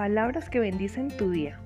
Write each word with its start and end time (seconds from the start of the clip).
Palabras 0.00 0.48
que 0.48 0.60
bendicen 0.60 1.14
tu 1.14 1.30
día. 1.30 1.60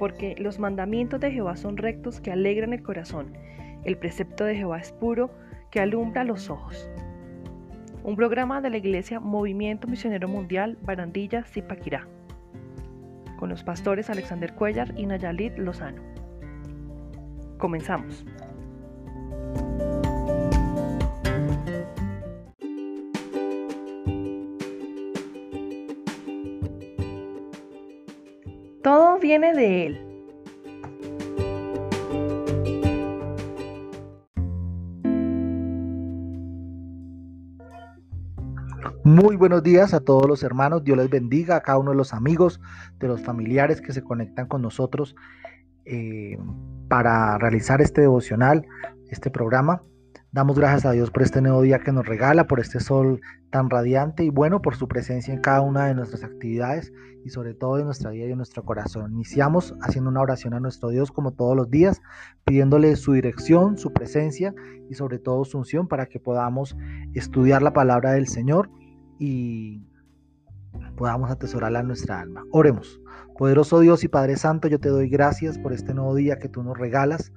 Porque 0.00 0.34
los 0.40 0.58
mandamientos 0.58 1.20
de 1.20 1.30
Jehová 1.30 1.54
son 1.54 1.76
rectos 1.76 2.20
que 2.20 2.32
alegran 2.32 2.72
el 2.72 2.82
corazón. 2.82 3.38
El 3.84 3.96
precepto 3.96 4.44
de 4.44 4.56
Jehová 4.56 4.80
es 4.80 4.90
puro 4.90 5.30
que 5.70 5.78
alumbra 5.78 6.24
los 6.24 6.50
ojos. 6.50 6.90
Un 8.02 8.16
programa 8.16 8.60
de 8.60 8.70
la 8.70 8.78
Iglesia 8.78 9.20
Movimiento 9.20 9.86
Misionero 9.86 10.26
Mundial 10.26 10.78
Barandilla 10.82 11.44
Zipaquirá. 11.44 12.08
Con 13.38 13.50
los 13.50 13.62
pastores 13.62 14.10
Alexander 14.10 14.52
Cuellar 14.52 14.92
y 14.98 15.06
Nayalit 15.06 15.56
Lozano. 15.56 16.02
Comenzamos. 17.58 18.26
Viene 29.24 29.54
de 29.54 29.86
Él. 29.86 30.00
Muy 39.02 39.36
buenos 39.36 39.62
días 39.62 39.94
a 39.94 40.00
todos 40.00 40.28
los 40.28 40.42
hermanos, 40.42 40.84
Dios 40.84 40.98
les 40.98 41.08
bendiga 41.08 41.56
a 41.56 41.62
cada 41.62 41.78
uno 41.78 41.92
de 41.92 41.96
los 41.96 42.12
amigos, 42.12 42.60
de 42.98 43.08
los 43.08 43.22
familiares 43.22 43.80
que 43.80 43.94
se 43.94 44.02
conectan 44.02 44.46
con 44.46 44.60
nosotros 44.60 45.16
eh, 45.86 46.38
para 46.88 47.38
realizar 47.38 47.80
este 47.80 48.02
devocional, 48.02 48.66
este 49.08 49.30
programa. 49.30 49.82
Damos 50.34 50.58
gracias 50.58 50.84
a 50.84 50.90
Dios 50.90 51.12
por 51.12 51.22
este 51.22 51.40
nuevo 51.40 51.62
día 51.62 51.78
que 51.78 51.92
nos 51.92 52.04
regala, 52.04 52.48
por 52.48 52.58
este 52.58 52.80
sol 52.80 53.20
tan 53.50 53.70
radiante 53.70 54.24
y 54.24 54.30
bueno, 54.30 54.60
por 54.60 54.74
su 54.74 54.88
presencia 54.88 55.32
en 55.32 55.40
cada 55.40 55.60
una 55.60 55.86
de 55.86 55.94
nuestras 55.94 56.24
actividades 56.24 56.92
y 57.24 57.30
sobre 57.30 57.54
todo 57.54 57.78
en 57.78 57.84
nuestra 57.84 58.10
vida 58.10 58.26
y 58.26 58.32
en 58.32 58.38
nuestro 58.38 58.64
corazón. 58.64 59.12
Iniciamos 59.12 59.76
haciendo 59.80 60.10
una 60.10 60.22
oración 60.22 60.52
a 60.54 60.58
nuestro 60.58 60.88
Dios 60.88 61.12
como 61.12 61.30
todos 61.34 61.56
los 61.56 61.70
días, 61.70 62.02
pidiéndole 62.44 62.96
su 62.96 63.12
dirección, 63.12 63.78
su 63.78 63.92
presencia 63.92 64.52
y 64.90 64.94
sobre 64.94 65.20
todo 65.20 65.44
su 65.44 65.56
unción 65.56 65.86
para 65.86 66.06
que 66.06 66.18
podamos 66.18 66.76
estudiar 67.14 67.62
la 67.62 67.72
palabra 67.72 68.10
del 68.10 68.26
Señor 68.26 68.70
y 69.20 69.86
podamos 70.96 71.30
atesorarla 71.30 71.78
en 71.78 71.86
nuestra 71.86 72.18
alma. 72.18 72.42
Oremos. 72.50 73.00
Poderoso 73.36 73.80
Dios 73.80 74.04
y 74.04 74.08
Padre 74.08 74.36
Santo, 74.36 74.68
yo 74.68 74.78
te 74.78 74.88
doy 74.88 75.08
gracias 75.08 75.58
por 75.58 75.72
este 75.72 75.92
nuevo 75.92 76.14
día 76.14 76.38
que 76.38 76.48
tú 76.48 76.62
nos 76.62 76.78
regalas. 76.78 77.32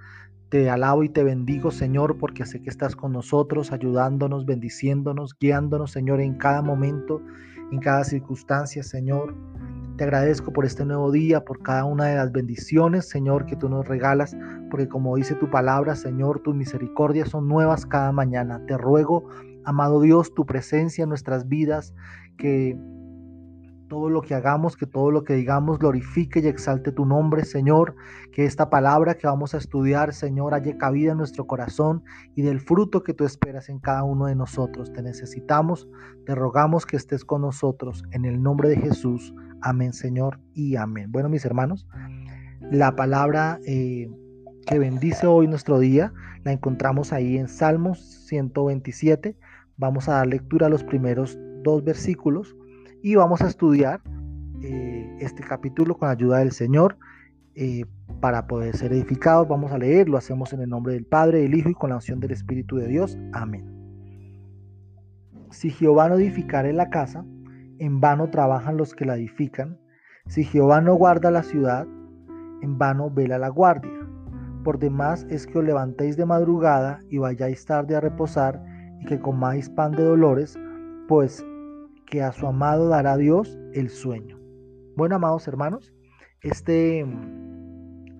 Te 0.49 0.69
alabo 0.69 1.03
y 1.03 1.09
te 1.09 1.23
bendigo, 1.23 1.71
Señor, 1.71 2.19
porque 2.19 2.45
sé 2.45 2.61
que 2.61 2.69
estás 2.69 2.95
con 2.95 3.13
nosotros, 3.13 3.71
ayudándonos, 3.71 4.45
bendiciéndonos, 4.45 5.35
guiándonos, 5.39 5.89
Señor, 5.89 6.21
en 6.21 6.35
cada 6.35 6.61
momento, 6.61 7.19
en 7.71 7.79
cada 7.79 8.03
circunstancia, 8.03 8.83
Señor. 8.83 9.33
Te 9.97 10.03
agradezco 10.03 10.53
por 10.53 10.65
este 10.65 10.85
nuevo 10.85 11.11
día, 11.11 11.43
por 11.43 11.63
cada 11.63 11.83
una 11.83 12.05
de 12.05 12.15
las 12.15 12.31
bendiciones, 12.31 13.09
Señor, 13.09 13.47
que 13.47 13.55
tú 13.55 13.67
nos 13.67 13.87
regalas, 13.87 14.37
porque 14.69 14.87
como 14.87 15.15
dice 15.15 15.33
tu 15.33 15.49
palabra, 15.49 15.95
Señor, 15.95 16.41
tus 16.41 16.53
misericordias 16.53 17.29
son 17.29 17.47
nuevas 17.47 17.87
cada 17.87 18.11
mañana. 18.11 18.63
Te 18.67 18.77
ruego, 18.77 19.27
amado 19.65 19.99
Dios, 19.99 20.31
tu 20.35 20.45
presencia 20.45 21.01
en 21.01 21.09
nuestras 21.09 21.47
vidas, 21.47 21.95
que 22.37 22.77
todo 23.87 24.09
lo 24.09 24.21
que 24.21 24.35
hagamos, 24.35 24.75
que 24.75 24.85
todo 24.85 25.11
lo 25.11 25.23
que 25.23 25.33
digamos 25.33 25.79
glorifique 25.79 26.39
y 26.39 26.47
exalte 26.47 26.91
tu 26.91 27.05
nombre, 27.05 27.45
Señor. 27.45 27.95
Que 28.31 28.45
esta 28.45 28.69
palabra 28.69 29.15
que 29.15 29.27
vamos 29.27 29.53
a 29.53 29.57
estudiar, 29.57 30.13
Señor, 30.13 30.53
haya 30.53 30.77
cabida 30.77 31.11
en 31.11 31.17
nuestro 31.17 31.47
corazón 31.47 32.03
y 32.35 32.41
del 32.41 32.59
fruto 32.59 33.03
que 33.03 33.13
tú 33.13 33.25
esperas 33.25 33.69
en 33.69 33.79
cada 33.79 34.03
uno 34.03 34.25
de 34.25 34.35
nosotros. 34.35 34.91
Te 34.93 35.01
necesitamos, 35.01 35.87
te 36.25 36.35
rogamos 36.35 36.85
que 36.85 36.97
estés 36.97 37.25
con 37.25 37.41
nosotros. 37.41 38.03
En 38.11 38.25
el 38.25 38.41
nombre 38.41 38.69
de 38.69 38.77
Jesús. 38.77 39.33
Amén, 39.61 39.93
Señor, 39.93 40.39
y 40.53 40.75
amén. 40.75 41.11
Bueno, 41.11 41.29
mis 41.29 41.45
hermanos, 41.45 41.87
la 42.71 42.95
palabra 42.95 43.59
eh, 43.65 44.09
que 44.67 44.79
bendice 44.79 45.25
hoy 45.25 45.47
nuestro 45.47 45.79
día 45.79 46.13
la 46.43 46.51
encontramos 46.51 47.11
ahí 47.11 47.37
en 47.37 47.47
Salmos 47.47 47.99
127. 48.27 49.35
Vamos 49.77 50.07
a 50.07 50.13
dar 50.13 50.27
lectura 50.27 50.67
a 50.67 50.69
los 50.69 50.83
primeros 50.83 51.37
dos 51.63 51.83
versículos 51.83 52.55
y 53.01 53.15
vamos 53.15 53.41
a 53.41 53.47
estudiar 53.47 54.01
eh, 54.61 55.17
este 55.19 55.43
capítulo 55.43 55.97
con 55.97 56.07
la 56.07 56.13
ayuda 56.13 56.39
del 56.39 56.51
Señor 56.51 56.97
eh, 57.55 57.85
para 58.19 58.47
poder 58.47 58.75
ser 58.75 58.93
edificados. 58.93 59.47
Vamos 59.47 59.71
a 59.71 59.77
leer, 59.77 60.09
lo 60.09 60.17
hacemos 60.17 60.53
en 60.53 60.61
el 60.61 60.69
nombre 60.69 60.93
del 60.93 61.05
Padre, 61.05 61.41
del 61.41 61.55
Hijo 61.55 61.69
y 61.69 61.73
con 61.73 61.89
la 61.89 61.95
unción 61.95 62.19
del 62.19 62.31
Espíritu 62.31 62.77
de 62.77 62.87
Dios. 62.87 63.17
Amén. 63.33 63.65
Si 65.51 65.69
Jehová 65.69 66.09
no 66.09 66.15
edificare 66.15 66.73
la 66.73 66.89
casa, 66.89 67.25
en 67.79 67.99
vano 67.99 68.29
trabajan 68.29 68.77
los 68.77 68.93
que 68.93 69.05
la 69.05 69.15
edifican. 69.15 69.79
Si 70.27 70.43
Jehová 70.43 70.81
no 70.81 70.95
guarda 70.95 71.31
la 71.31 71.43
ciudad, 71.43 71.87
en 72.61 72.77
vano 72.77 73.09
vela 73.09 73.37
la 73.37 73.49
guardia. 73.49 73.91
Por 74.63 74.79
demás 74.79 75.25
es 75.29 75.47
que 75.47 75.59
os 75.59 75.63
levantéis 75.63 76.17
de 76.17 76.25
madrugada 76.25 77.01
y 77.09 77.19
vayáis 77.19 77.65
tarde 77.65 77.95
a 77.95 78.01
reposar 78.01 78.61
y 78.99 79.05
que 79.05 79.19
comáis 79.19 79.69
pan 79.69 79.93
de 79.93 80.03
dolores, 80.03 80.59
pues 81.07 81.45
que 82.07 82.23
a 82.23 82.31
su 82.31 82.47
amado 82.47 82.89
dará 82.89 83.17
Dios 83.17 83.59
el 83.73 83.89
sueño. 83.89 84.39
Bueno, 84.95 85.15
amados 85.15 85.47
hermanos, 85.47 85.93
este, 86.41 87.05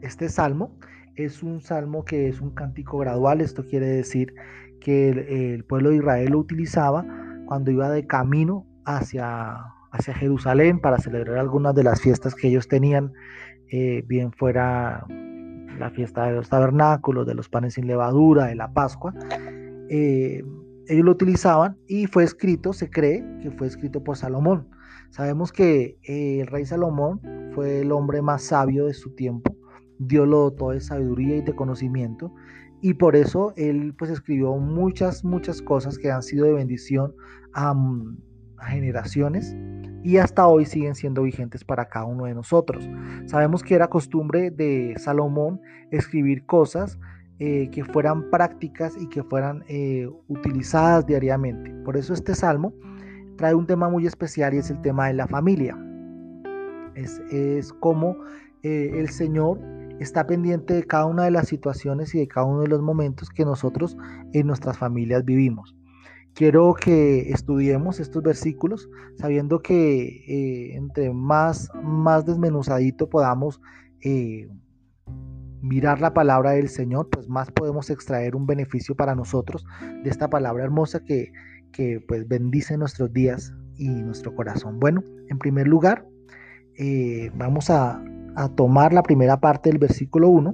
este 0.02 0.30
salmo 0.30 0.78
es 1.16 1.42
un 1.42 1.62
salmo 1.62 2.06
que 2.06 2.28
es 2.28 2.42
un 2.42 2.52
cántico 2.52 3.00
gradual. 3.00 3.42
Esto 3.42 3.66
quiere 3.66 3.88
decir 3.88 4.34
que 4.80 5.09
el, 5.09 5.64
pueblo 5.64 5.90
de 5.90 5.98
Israel 5.98 6.31
lo 6.31 6.40
utilizaba 6.40 7.06
cuando 7.48 7.72
iba 7.72 7.90
de 7.90 8.06
camino 8.06 8.68
hacia, 8.86 9.58
hacia 9.92 10.14
Jerusalén 10.14 10.80
para 10.80 11.00
celebrar 11.00 11.40
algunas 11.40 11.74
de 11.74 11.84
las 11.84 12.02
fiestas 12.02 12.36
que 12.36 12.50
ellos 12.50 12.68
tenían, 12.68 13.14
eh, 13.72 14.04
bien 14.06 14.31
fuera 14.31 15.06
la 15.80 15.90
fiesta 15.92 16.25
de 16.25 16.34
los 16.34 16.50
tabernáculos, 16.50 17.25
de 17.25 17.36
los 17.36 17.50
panes 17.50 17.75
sin 17.75 17.88
levadura, 17.88 18.46
de 18.46 18.56
la 18.56 18.72
Pascua. 18.72 19.14
Eh, 19.90 20.44
ellos 20.90 21.06
lo 21.06 21.12
utilizaban 21.12 21.78
y 21.88 22.08
fue 22.08 22.24
escrito, 22.24 22.74
se 22.74 22.90
cree 22.90 23.24
que 23.42 23.52
fue 23.52 23.68
escrito 23.68 24.03
por 24.03 24.18
Salomón. 24.18 24.70
Sabemos 25.09 25.52
que 25.52 25.98
eh, 26.03 26.42
el 26.42 26.48
rey 26.48 26.66
Salomón 26.66 27.22
fue 27.53 27.81
el 27.81 27.92
hombre 27.92 28.22
más 28.22 28.44
sabio 28.44 28.86
de 28.88 28.94
su 28.94 29.16
tiempo, 29.16 29.56
Dios 30.00 30.28
lo 30.28 30.40
dotó 30.40 30.72
de 30.72 30.81
sabiduría 30.81 31.38
y 31.38 31.42
de 31.42 31.56
conocimiento 31.56 32.34
y 32.81 32.94
por 32.94 33.16
eso 33.16 33.53
él 33.56 33.96
pues 33.98 34.12
escribió 34.12 34.56
muchas, 34.58 35.24
muchas 35.24 35.62
cosas 35.62 35.98
que 35.98 36.12
han 36.12 36.22
sido 36.22 36.46
de 36.46 36.53
bendición 36.53 37.14
a, 37.54 37.74
a 38.58 38.66
generaciones 38.68 39.56
y 40.04 40.18
hasta 40.18 40.48
hoy 40.48 40.66
siguen 40.66 40.96
siendo 40.96 41.24
vigentes 41.24 41.64
para 41.64 41.88
cada 41.90 42.06
uno 42.06 42.25
de 42.25 42.36
nosotros. 42.36 42.88
Sabemos 43.25 43.64
que 43.64 43.75
era 43.75 43.88
costumbre 43.88 44.52
de 44.52 44.94
Salomón 44.98 45.59
escribir 45.92 46.46
cosas 46.46 47.00
eh, 47.40 47.70
que 47.70 47.86
fueran 47.86 48.31
prácticas 48.31 48.98
y 49.00 49.08
que 49.09 49.22
fueran 49.22 49.64
eh, 49.68 50.09
utilizadas 50.28 51.06
diariamente. 51.06 51.70
Por 51.86 51.96
eso 51.96 52.16
este 52.16 52.34
salmo 52.34 52.74
trae 53.36 53.53
un 53.53 53.68
tema 53.68 53.90
muy 53.90 54.08
especial 54.08 54.56
y 54.56 54.58
es 54.58 54.72
el 54.72 54.81
tema 54.81 55.06
de 55.06 55.14
la 55.14 55.28
familia. 55.28 55.78
Es, 56.96 57.20
es 57.31 57.72
como 57.74 58.18
eh, 58.64 58.90
el 58.96 59.09
Señor 59.09 59.59
está 60.00 60.25
pendiente 60.25 60.74
de 60.74 60.84
cada 60.84 61.06
una 61.06 61.25
de 61.25 61.31
las 61.31 61.48
situaciones 61.48 62.16
y 62.16 62.18
de 62.18 62.28
cada 62.28 62.48
uno 62.48 62.62
de 62.62 62.70
los 62.70 62.81
momentos 62.81 63.30
que 63.30 63.46
nosotros 63.46 63.96
en 64.34 64.48
nuestras 64.48 64.75
familias 64.80 65.24
vivimos. 65.24 65.75
Quiero 66.34 66.74
que 66.74 67.30
estudiemos 67.30 68.00
estos 68.00 68.24
versículos 68.24 68.90
sabiendo 69.19 69.59
que 69.59 70.74
entre 70.75 71.14
más, 71.14 71.69
más 71.84 72.25
desmenuzadito 72.25 73.08
podamos 73.12 73.62
mirar 75.68 76.02
la 76.02 76.14
palabra 76.14 76.52
del 76.52 76.70
Señor, 76.70 77.10
pues 77.10 77.28
más 77.28 77.52
podemos 77.52 77.90
extraer 77.90 78.36
un 78.36 78.46
beneficio 78.46 78.96
para 78.96 79.16
nosotros 79.16 79.66
de 80.04 80.10
esta 80.10 80.30
palabra 80.30 80.64
hermosa 80.64 81.04
que, 81.04 81.32
que 81.72 82.04
pues 82.08 82.28
bendice 82.28 82.78
nuestros 82.78 83.12
días 83.14 83.54
y 83.75 83.90
nuestro 83.90 84.36
corazón. 84.36 84.80
Bueno, 84.80 85.04
en 85.30 85.38
primer 85.38 85.68
lugar, 85.68 86.06
eh, 86.78 87.31
vamos 87.36 87.69
a, 87.69 88.04
a 88.36 88.50
tomar 88.50 88.94
la 88.94 89.04
primera 89.04 89.40
parte 89.40 89.69
del 89.69 89.80
versículo 89.80 90.30
1 90.30 90.52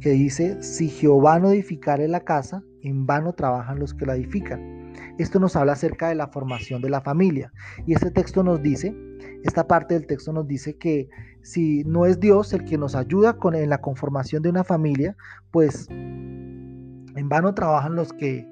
que 0.00 0.10
dice, 0.10 0.60
si 0.62 0.88
Jehová 0.88 1.38
no 1.38 1.50
edificare 1.50 2.08
la 2.08 2.20
casa, 2.20 2.62
en 2.82 3.06
vano 3.06 3.34
trabajan 3.34 3.78
los 3.78 3.94
que 3.94 4.04
la 4.04 4.16
edifican. 4.16 4.92
Esto 5.18 5.38
nos 5.38 5.54
habla 5.54 5.72
acerca 5.72 6.08
de 6.08 6.16
la 6.16 6.26
formación 6.26 6.82
de 6.82 6.90
la 6.90 7.00
familia. 7.00 7.52
Y 7.86 7.94
este 7.94 8.10
texto 8.10 8.42
nos 8.42 8.60
dice, 8.60 8.94
esta 9.42 9.66
parte 9.66 9.94
del 9.94 10.06
texto 10.06 10.32
nos 10.32 10.46
dice 10.46 10.76
que 10.76 11.08
si 11.42 11.84
no 11.84 12.06
es 12.06 12.20
Dios 12.20 12.52
el 12.52 12.64
que 12.64 12.78
nos 12.78 12.94
ayuda 12.94 13.34
con, 13.34 13.54
en 13.54 13.68
la 13.68 13.80
conformación 13.80 14.42
de 14.42 14.50
una 14.50 14.64
familia, 14.64 15.16
pues 15.50 15.88
en 15.90 17.28
vano 17.28 17.54
trabajan 17.54 17.94
los 17.94 18.12
que, 18.12 18.48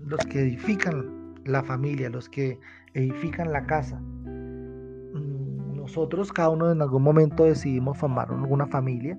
los 0.00 0.20
que 0.26 0.40
edifican 0.40 1.34
la 1.44 1.62
familia, 1.62 2.10
los 2.10 2.28
que 2.28 2.58
edifican 2.94 3.52
la 3.52 3.66
casa. 3.66 3.98
Mm, 3.98 5.76
nosotros, 5.76 6.32
cada 6.32 6.50
uno 6.50 6.70
en 6.70 6.82
algún 6.82 7.02
momento 7.02 7.44
decidimos 7.44 7.98
formar 7.98 8.30
alguna 8.30 8.66
familia 8.66 9.16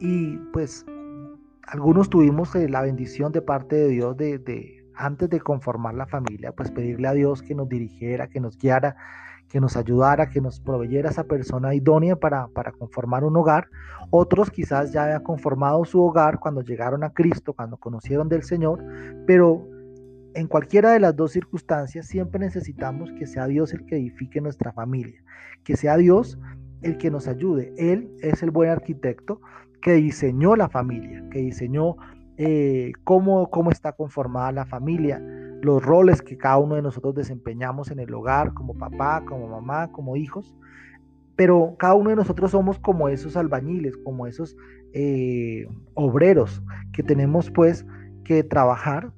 y 0.00 0.36
pues 0.52 0.84
algunos 1.68 2.10
tuvimos 2.10 2.54
eh, 2.56 2.68
la 2.68 2.82
bendición 2.82 3.32
de 3.32 3.40
parte 3.40 3.76
de 3.76 3.88
Dios 3.88 4.16
de, 4.16 4.81
antes 4.94 5.28
de 5.30 5.40
conformar 5.40 5.94
la 5.94 6.06
familia, 6.06 6.52
pues 6.52 6.70
pedirle 6.70 7.08
a 7.08 7.12
Dios 7.12 7.42
que 7.42 7.54
nos 7.54 7.68
dirigiera, 7.68 8.28
que 8.28 8.40
nos 8.40 8.56
guiara, 8.58 8.96
que 9.48 9.60
nos 9.60 9.76
ayudara, 9.76 10.30
que 10.30 10.40
nos 10.40 10.60
proveyera 10.60 11.10
esa 11.10 11.24
persona 11.24 11.74
idónea 11.74 12.16
para, 12.16 12.48
para 12.48 12.72
conformar 12.72 13.22
un 13.24 13.36
hogar. 13.36 13.68
Otros 14.10 14.50
quizás 14.50 14.92
ya 14.92 15.04
habían 15.04 15.22
conformado 15.22 15.84
su 15.84 16.02
hogar 16.02 16.38
cuando 16.38 16.62
llegaron 16.62 17.04
a 17.04 17.10
Cristo, 17.10 17.52
cuando 17.52 17.76
conocieron 17.76 18.28
del 18.28 18.42
Señor, 18.42 18.82
pero 19.26 19.68
en 20.34 20.46
cualquiera 20.46 20.92
de 20.92 21.00
las 21.00 21.14
dos 21.14 21.32
circunstancias 21.32 22.06
siempre 22.06 22.40
necesitamos 22.40 23.12
que 23.12 23.26
sea 23.26 23.46
Dios 23.46 23.74
el 23.74 23.84
que 23.84 23.96
edifique 23.96 24.40
nuestra 24.40 24.72
familia, 24.72 25.22
que 25.64 25.76
sea 25.76 25.98
Dios 25.98 26.38
el 26.80 26.96
que 26.96 27.10
nos 27.10 27.28
ayude. 27.28 27.74
Él 27.76 28.10
es 28.20 28.42
el 28.42 28.50
buen 28.50 28.70
arquitecto 28.70 29.40
que 29.82 29.94
diseñó 29.94 30.56
la 30.56 30.68
familia, 30.68 31.22
que 31.30 31.40
diseñó 31.40 31.96
eh, 32.44 32.90
cómo, 33.04 33.50
cómo 33.50 33.70
está 33.70 33.92
conformada 33.92 34.50
la 34.50 34.66
familia, 34.66 35.22
los 35.60 35.80
roles 35.80 36.22
que 36.22 36.36
cada 36.36 36.58
uno 36.58 36.74
de 36.74 36.82
nosotros 36.82 37.14
desempeñamos 37.14 37.92
en 37.92 38.00
el 38.00 38.12
hogar, 38.12 38.52
como 38.52 38.74
papá, 38.74 39.24
como 39.24 39.46
mamá, 39.46 39.92
como 39.92 40.16
hijos. 40.16 40.52
Pero 41.36 41.76
cada 41.78 41.94
uno 41.94 42.10
de 42.10 42.16
nosotros 42.16 42.50
somos 42.50 42.80
como 42.80 43.08
esos 43.08 43.36
albañiles, 43.36 43.96
como 43.96 44.26
esos 44.26 44.56
eh, 44.92 45.68
obreros 45.94 46.64
que 46.92 47.04
tenemos 47.04 47.48
pues 47.48 47.86
que 48.24 48.42
trabajar 48.42 49.12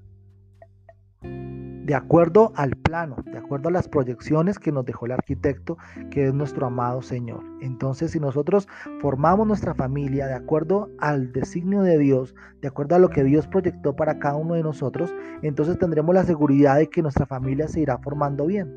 de 1.85 1.95
acuerdo 1.95 2.53
al 2.57 2.71
plano, 2.77 3.17
de 3.27 3.37
acuerdo 3.37 3.69
a 3.69 3.73
las 3.73 3.89
proyecciones 3.89 4.59
que 4.59 4.73
nos 4.73 4.87
dejó 4.87 5.05
el 5.05 5.13
arquitecto, 5.13 5.77
que 6.11 6.27
es 6.27 6.35
nuestro 6.35 6.67
amado 6.67 7.03
Señor. 7.03 7.43
Entonces, 7.61 8.13
si 8.13 8.21
nosotros 8.21 8.69
formamos 9.01 9.47
nuestra 9.47 9.75
familia 9.75 10.27
de 10.27 10.35
acuerdo 10.35 10.89
al 10.99 11.33
designio 11.33 11.83
de 11.83 11.99
Dios, 11.99 12.35
de 12.63 12.69
acuerdo 12.69 12.97
a 12.97 12.99
lo 12.99 13.11
que 13.11 13.23
Dios 13.23 13.47
proyectó 13.47 13.95
para 13.95 14.19
cada 14.19 14.37
uno 14.37 14.55
de 14.55 14.63
nosotros, 14.63 15.15
entonces 15.43 15.79
tendremos 15.79 16.15
la 16.15 16.25
seguridad 16.25 16.79
de 16.79 16.89
que 16.89 17.03
nuestra 17.03 17.27
familia 17.27 17.69
se 17.69 17.81
irá 17.81 17.99
formando 17.99 18.47
bien. 18.47 18.73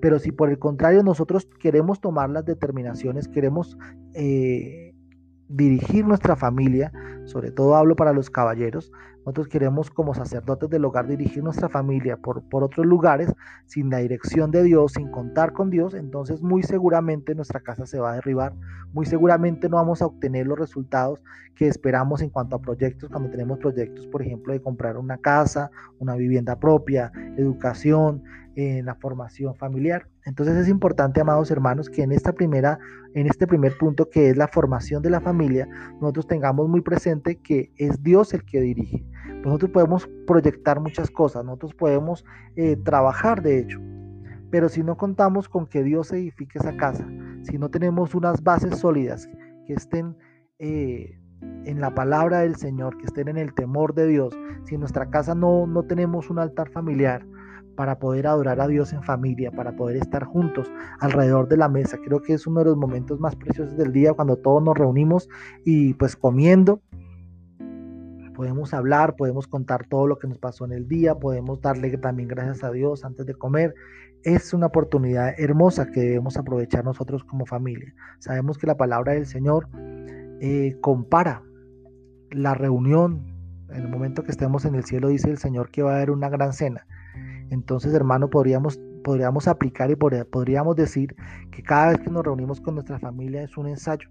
Pero 0.00 0.18
si 0.18 0.32
por 0.32 0.50
el 0.50 0.58
contrario 0.58 1.02
nosotros 1.02 1.48
queremos 1.60 2.00
tomar 2.00 2.30
las 2.30 2.44
determinaciones, 2.44 3.28
queremos 3.28 3.78
eh, 4.14 4.87
dirigir 5.48 6.06
nuestra 6.06 6.36
familia, 6.36 6.92
sobre 7.24 7.50
todo 7.50 7.74
hablo 7.76 7.96
para 7.96 8.12
los 8.12 8.30
caballeros, 8.30 8.92
nosotros 9.28 9.48
queremos 9.48 9.90
como 9.90 10.14
sacerdotes 10.14 10.70
del 10.70 10.86
hogar 10.86 11.06
dirigir 11.06 11.42
nuestra 11.42 11.68
familia 11.68 12.16
por, 12.16 12.42
por 12.48 12.64
otros 12.64 12.86
lugares 12.86 13.30
sin 13.66 13.90
la 13.90 13.98
dirección 13.98 14.50
de 14.50 14.62
Dios, 14.62 14.92
sin 14.92 15.10
contar 15.10 15.52
con 15.52 15.68
Dios, 15.68 15.92
entonces 15.92 16.40
muy 16.40 16.62
seguramente 16.62 17.34
nuestra 17.34 17.60
casa 17.60 17.84
se 17.84 18.00
va 18.00 18.12
a 18.12 18.14
derribar, 18.14 18.54
muy 18.94 19.04
seguramente 19.04 19.68
no 19.68 19.76
vamos 19.76 20.00
a 20.00 20.06
obtener 20.06 20.46
los 20.46 20.58
resultados 20.58 21.22
que 21.54 21.66
esperamos 21.66 22.22
en 22.22 22.30
cuanto 22.30 22.56
a 22.56 22.62
proyectos, 22.62 23.10
cuando 23.10 23.28
tenemos 23.28 23.58
proyectos, 23.58 24.06
por 24.06 24.22
ejemplo, 24.22 24.54
de 24.54 24.62
comprar 24.62 24.96
una 24.96 25.18
casa, 25.18 25.70
una 25.98 26.14
vivienda 26.14 26.58
propia, 26.58 27.12
educación, 27.36 28.22
en 28.58 28.86
la 28.86 28.96
formación 28.96 29.54
familiar. 29.54 30.08
Entonces 30.24 30.56
es 30.56 30.68
importante, 30.68 31.20
amados 31.20 31.48
hermanos, 31.52 31.88
que 31.88 32.02
en 32.02 32.10
esta 32.10 32.32
primera, 32.32 32.80
en 33.14 33.28
este 33.28 33.46
primer 33.46 33.78
punto 33.78 34.10
que 34.10 34.30
es 34.30 34.36
la 34.36 34.48
formación 34.48 35.00
de 35.00 35.10
la 35.10 35.20
familia, 35.20 35.68
nosotros 36.00 36.26
tengamos 36.26 36.68
muy 36.68 36.80
presente 36.80 37.36
que 37.36 37.70
es 37.76 38.02
Dios 38.02 38.34
el 38.34 38.44
que 38.44 38.60
dirige. 38.60 39.06
Nosotros 39.44 39.70
podemos 39.70 40.08
proyectar 40.26 40.80
muchas 40.80 41.08
cosas, 41.08 41.44
nosotros 41.44 41.72
podemos 41.74 42.24
eh, 42.56 42.76
trabajar 42.84 43.42
de 43.42 43.60
hecho, 43.60 43.78
pero 44.50 44.68
si 44.68 44.82
no 44.82 44.96
contamos 44.96 45.48
con 45.48 45.68
que 45.68 45.84
Dios 45.84 46.12
edifique 46.12 46.58
esa 46.58 46.76
casa, 46.76 47.06
si 47.42 47.58
no 47.58 47.70
tenemos 47.70 48.16
unas 48.16 48.42
bases 48.42 48.76
sólidas 48.78 49.28
que 49.68 49.74
estén 49.74 50.16
eh, 50.58 51.16
en 51.64 51.80
la 51.80 51.94
palabra 51.94 52.40
del 52.40 52.56
Señor, 52.56 52.98
que 52.98 53.04
estén 53.04 53.28
en 53.28 53.36
el 53.36 53.54
temor 53.54 53.94
de 53.94 54.08
Dios, 54.08 54.36
si 54.64 54.74
en 54.74 54.80
nuestra 54.80 55.08
casa 55.10 55.36
no, 55.36 55.68
no 55.68 55.84
tenemos 55.84 56.28
un 56.28 56.40
altar 56.40 56.70
familiar, 56.70 57.24
para 57.78 58.00
poder 58.00 58.26
adorar 58.26 58.60
a 58.60 58.66
Dios 58.66 58.92
en 58.92 59.04
familia, 59.04 59.52
para 59.52 59.76
poder 59.76 59.98
estar 59.98 60.24
juntos 60.24 60.68
alrededor 60.98 61.46
de 61.46 61.56
la 61.56 61.68
mesa. 61.68 61.96
Creo 62.04 62.20
que 62.20 62.34
es 62.34 62.44
uno 62.44 62.58
de 62.58 62.66
los 62.66 62.76
momentos 62.76 63.20
más 63.20 63.36
preciosos 63.36 63.76
del 63.76 63.92
día 63.92 64.14
cuando 64.14 64.36
todos 64.36 64.60
nos 64.60 64.76
reunimos 64.76 65.28
y 65.64 65.94
pues 65.94 66.16
comiendo. 66.16 66.82
Podemos 68.34 68.74
hablar, 68.74 69.14
podemos 69.14 69.46
contar 69.46 69.86
todo 69.86 70.08
lo 70.08 70.18
que 70.18 70.26
nos 70.26 70.38
pasó 70.38 70.64
en 70.64 70.72
el 70.72 70.88
día, 70.88 71.14
podemos 71.14 71.60
darle 71.60 71.96
también 71.98 72.28
gracias 72.28 72.64
a 72.64 72.72
Dios 72.72 73.04
antes 73.04 73.26
de 73.26 73.34
comer. 73.34 73.72
Es 74.24 74.52
una 74.52 74.66
oportunidad 74.66 75.38
hermosa 75.38 75.86
que 75.86 76.00
debemos 76.00 76.36
aprovechar 76.36 76.84
nosotros 76.84 77.22
como 77.22 77.46
familia. 77.46 77.94
Sabemos 78.18 78.58
que 78.58 78.66
la 78.66 78.76
palabra 78.76 79.12
del 79.12 79.26
Señor 79.26 79.68
eh, 80.40 80.76
compara 80.80 81.44
la 82.32 82.54
reunión. 82.54 83.22
En 83.70 83.82
el 83.82 83.88
momento 83.88 84.24
que 84.24 84.32
estemos 84.32 84.64
en 84.64 84.74
el 84.74 84.84
cielo 84.84 85.10
dice 85.10 85.30
el 85.30 85.38
Señor 85.38 85.70
que 85.70 85.84
va 85.84 85.92
a 85.92 85.96
haber 85.98 86.10
una 86.10 86.28
gran 86.28 86.52
cena 86.52 86.84
entonces, 87.50 87.94
hermano, 87.94 88.28
podríamos, 88.30 88.80
podríamos 89.02 89.48
aplicar 89.48 89.90
y 89.90 89.96
podríamos 89.96 90.76
decir 90.76 91.14
que 91.50 91.62
cada 91.62 91.90
vez 91.90 92.00
que 92.00 92.10
nos 92.10 92.24
reunimos 92.24 92.60
con 92.60 92.74
nuestra 92.74 92.98
familia 92.98 93.42
es 93.42 93.56
un 93.56 93.68
ensayo 93.68 94.08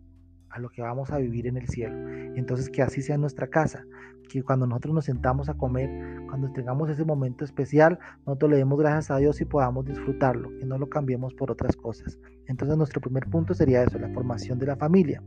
a 0.50 0.60
lo 0.60 0.70
que 0.70 0.82
vamos 0.82 1.12
a 1.12 1.18
vivir 1.18 1.48
en 1.48 1.58
el 1.58 1.68
cielo. 1.68 1.96
Entonces, 2.36 2.70
que 2.70 2.82
así 2.82 3.02
sea 3.02 3.18
nuestra 3.18 3.48
casa, 3.48 3.86
que 4.30 4.44
cuando 4.44 4.66
nosotros 4.66 4.94
nos 4.94 5.06
sentamos 5.06 5.50
a 5.50 5.54
comer, 5.54 5.90
cuando 6.28 6.52
tengamos 6.52 6.90
ese 6.90 7.06
momento 7.06 7.46
especial, 7.46 8.00
nosotros 8.26 8.52
le 8.52 8.58
demos 8.58 8.80
gracias 8.80 9.12
a 9.12 9.18
Dios 9.18 9.40
y 9.42 9.46
podamos 9.46 9.86
disfrutarlo, 9.86 10.50
que 10.58 10.66
no 10.66 10.78
lo 10.78 10.90
cambiemos 10.90 11.34
por 11.34 11.52
otras 11.52 11.76
cosas. 11.76 12.20
Entonces, 12.48 12.78
nuestro 12.78 13.02
primer 13.02 13.28
punto 13.28 13.54
sería 13.54 13.84
eso, 13.84 14.00
la 14.00 14.10
formación 14.10 14.58
de 14.60 14.68
la 14.68 14.76
familia. 14.76 15.22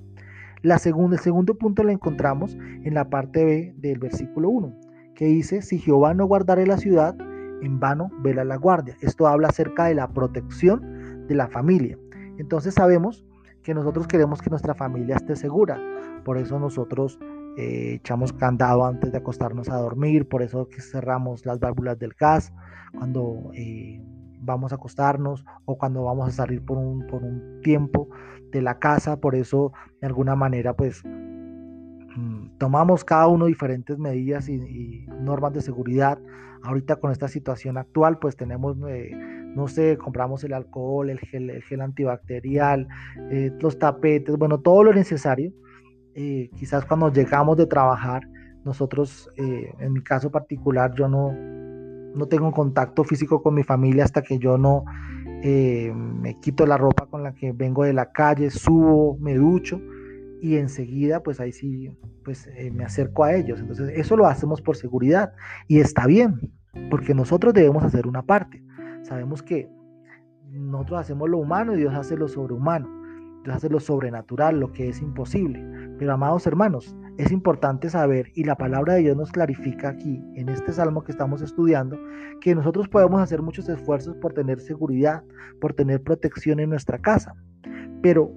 La 0.63 0.79
segunda, 0.79 1.17
el 1.17 1.23
segundo 1.23 1.57
punto 1.57 1.83
lo 1.83 1.91
encontramos 1.91 2.55
en 2.55 2.93
la 2.93 3.09
parte 3.09 3.45
B 3.45 3.75
del 3.79 3.99
versículo 3.99 4.51
1, 4.51 4.75
que 5.15 5.27
dice, 5.27 5.63
si 5.63 5.79
Jehová 5.79 6.13
no 6.13 6.27
guardare 6.27 6.67
la 6.67 6.77
ciudad, 6.77 7.17
en 7.63 7.81
vano 7.81 8.11
vela 8.23 8.45
la 8.45 8.57
guardia. 8.57 8.97
Esto 9.01 9.27
habla 9.27 9.49
acerca 9.49 9.87
de 9.87 9.95
la 9.95 10.09
protección 10.09 11.27
de 11.27 11.35
la 11.35 11.49
familia. 11.49 11.99
Entonces 12.39 12.75
sabemos 12.75 13.25
que 13.63 13.75
nosotros 13.75 14.07
queremos 14.07 14.41
que 14.41 14.51
nuestra 14.51 14.75
familia 14.75 15.17
esté 15.17 15.37
segura. 15.37 15.79
Por 16.25 16.39
eso 16.39 16.59
nosotros 16.59 17.19
eh, 17.57 17.95
echamos 17.95 18.33
candado 18.33 18.85
antes 18.85 19.13
de 19.13 19.19
acostarnos 19.19 19.69
a 19.69 19.77
dormir, 19.77 20.29
por 20.29 20.43
eso 20.43 20.69
que 20.69 20.81
cerramos 20.81 21.45
las 21.45 21.59
válvulas 21.59 21.99
del 21.99 22.15
gas 22.19 22.53
cuando 22.97 23.51
eh, 23.55 24.03
vamos 24.41 24.73
a 24.73 24.77
acostarnos 24.77 25.45
o 25.65 25.77
cuando 25.77 26.05
vamos 26.05 26.29
a 26.29 26.33
salir 26.33 26.65
por 26.65 26.79
un, 26.79 27.07
por 27.07 27.23
un 27.23 27.61
tiempo 27.63 28.09
de 28.51 28.63
la 28.63 28.79
casa. 28.79 29.21
Por 29.21 29.35
eso 29.35 29.73
de 30.01 30.07
alguna 30.07 30.37
manera 30.37 30.75
pues 30.75 31.03
tomamos 32.61 33.05
cada 33.05 33.27
uno 33.27 33.47
diferentes 33.47 33.99
medidas 33.99 34.49
y 34.49 35.05
normas 35.21 35.53
de 35.53 35.63
seguridad 35.63 36.21
Ahorita 36.63 36.97
con 36.97 37.11
esta 37.11 37.29
situación 37.29 37.79
actual, 37.79 38.19
pues 38.19 38.37
tenemos, 38.37 38.77
eh, 38.87 39.13
no 39.55 39.67
sé, 39.67 39.97
compramos 39.97 40.45
el 40.45 40.53
alcohol, 40.53 41.09
el 41.09 41.19
gel, 41.19 41.49
el 41.49 41.63
gel 41.63 41.81
antibacterial, 41.81 42.87
eh, 43.31 43.51
los 43.61 43.79
tapetes, 43.79 44.37
bueno, 44.37 44.61
todo 44.61 44.85
lo 44.85 44.93
necesario. 44.93 45.53
Eh, 46.15 46.51
quizás 46.57 46.85
cuando 46.85 47.11
llegamos 47.11 47.57
de 47.57 47.67
trabajar, 47.67 48.23
nosotros, 48.63 49.31
en 49.39 49.91
mi 49.95 50.03
caso 50.03 50.31
particular, 50.31 50.93
yo 50.95 51.09
no, 51.09 51.33
no 51.33 52.27
tengo 52.27 52.53
contacto 52.53 53.05
físico 53.05 53.43
con 53.43 53.55
mi 53.55 53.63
familia 53.63 54.05
hasta 54.05 54.21
que 54.21 54.39
yo 54.39 54.59
no 54.59 54.85
me 55.43 56.37
quito 56.43 56.67
la 56.67 56.77
ropa 56.77 57.07
con 57.07 57.23
la 57.23 57.33
que 57.33 57.53
vengo 57.53 57.85
de 57.85 57.95
la 57.95 58.13
calle, 58.13 58.51
subo, 58.51 59.17
me 59.19 59.35
ducho 59.35 59.81
y 60.41 60.57
enseguida 60.57 61.23
pues 61.23 61.41
ahí 61.41 61.53
sí 61.53 61.91
pues 62.25 62.49
eh, 62.55 62.71
me 62.71 62.85
acerco 62.85 63.25
a 63.25 63.35
ellos. 63.35 63.61
Entonces 63.61 63.91
eso 63.95 64.17
lo 64.17 64.27
hacemos 64.27 64.61
por 64.61 64.77
seguridad 64.77 65.33
y 65.69 65.81
está 65.81 66.07
bien, 66.07 66.53
porque 66.91 67.15
nosotros 67.15 67.55
debemos 67.55 67.85
hacer 67.85 68.07
una 68.07 68.23
parte. 68.23 68.63
Sabemos 69.03 69.43
que 69.43 69.69
nosotros 70.51 71.01
hacemos 71.01 71.29
lo 71.29 71.39
humano 71.39 71.75
y 71.75 71.79
Dios 71.79 71.95
hace 71.95 72.17
lo 72.17 72.29
sobrehumano. 72.29 73.01
Dios 73.45 73.57
hace 73.57 73.71
lo 73.71 73.81
sobrenatural, 73.81 74.61
lo 74.61 74.73
que 74.73 74.89
es 74.89 75.01
imposible. 75.01 75.65
Pero 75.99 76.13
amados 76.13 76.47
hermanos, 76.47 76.95
es 77.17 77.33
importante 77.33 77.91
saber, 77.91 78.31
y 78.35 78.45
la 78.45 78.57
palabra 78.57 78.95
de 78.95 79.01
Dios 79.01 79.17
nos 79.17 79.33
clarifica 79.33 79.91
aquí, 79.91 80.23
en 80.35 80.49
este 80.49 80.73
salmo 80.73 81.05
que 81.05 81.13
estamos 81.13 81.43
estudiando, 81.43 81.99
que 82.41 82.55
nosotros 82.55 82.89
podemos 82.89 83.21
hacer 83.21 83.43
muchos 83.43 83.69
esfuerzos 83.69 84.17
por 84.17 84.33
tener 84.33 84.61
seguridad, 84.61 85.23
por 85.61 85.75
tener 85.75 86.03
protección 86.03 86.61
en 86.61 86.71
nuestra 86.71 86.99
casa. 86.99 87.35
Pero 88.03 88.33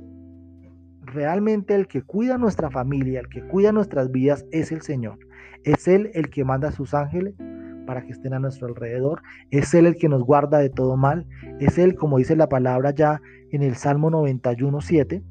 realmente 1.14 1.76
el 1.76 1.88
que 1.88 2.02
cuida 2.02 2.38
nuestra 2.38 2.70
familia, 2.70 3.20
el 3.20 3.30
que 3.30 3.42
cuida 3.42 3.72
nuestras 3.72 4.12
vidas 4.12 4.46
es 4.52 4.72
el 4.72 4.82
Señor. 4.82 5.20
Es 5.64 5.88
Él 5.88 6.12
el 6.14 6.30
que 6.30 6.44
manda 6.44 6.70
a 6.70 6.72
sus 6.72 6.94
ángeles 6.94 7.36
para 7.86 8.04
que 8.04 8.12
estén 8.12 8.34
a 8.34 8.40
nuestro 8.40 8.68
alrededor. 8.68 9.22
Es 9.52 9.74
Él 9.74 9.86
el 9.86 9.96
que 9.96 10.10
nos 10.10 10.24
guarda 10.24 10.60
de 10.60 10.70
todo 10.70 10.98
mal. 10.98 11.26
Es 11.60 11.78
Él, 11.78 11.96
como 11.96 12.18
dice 12.18 12.36
la 12.36 12.50
palabra 12.50 12.92
ya 12.92 13.22
en 13.52 13.62
el 13.62 13.76
Salmo 13.76 14.10
91, 14.10 14.82
7, 14.82 15.24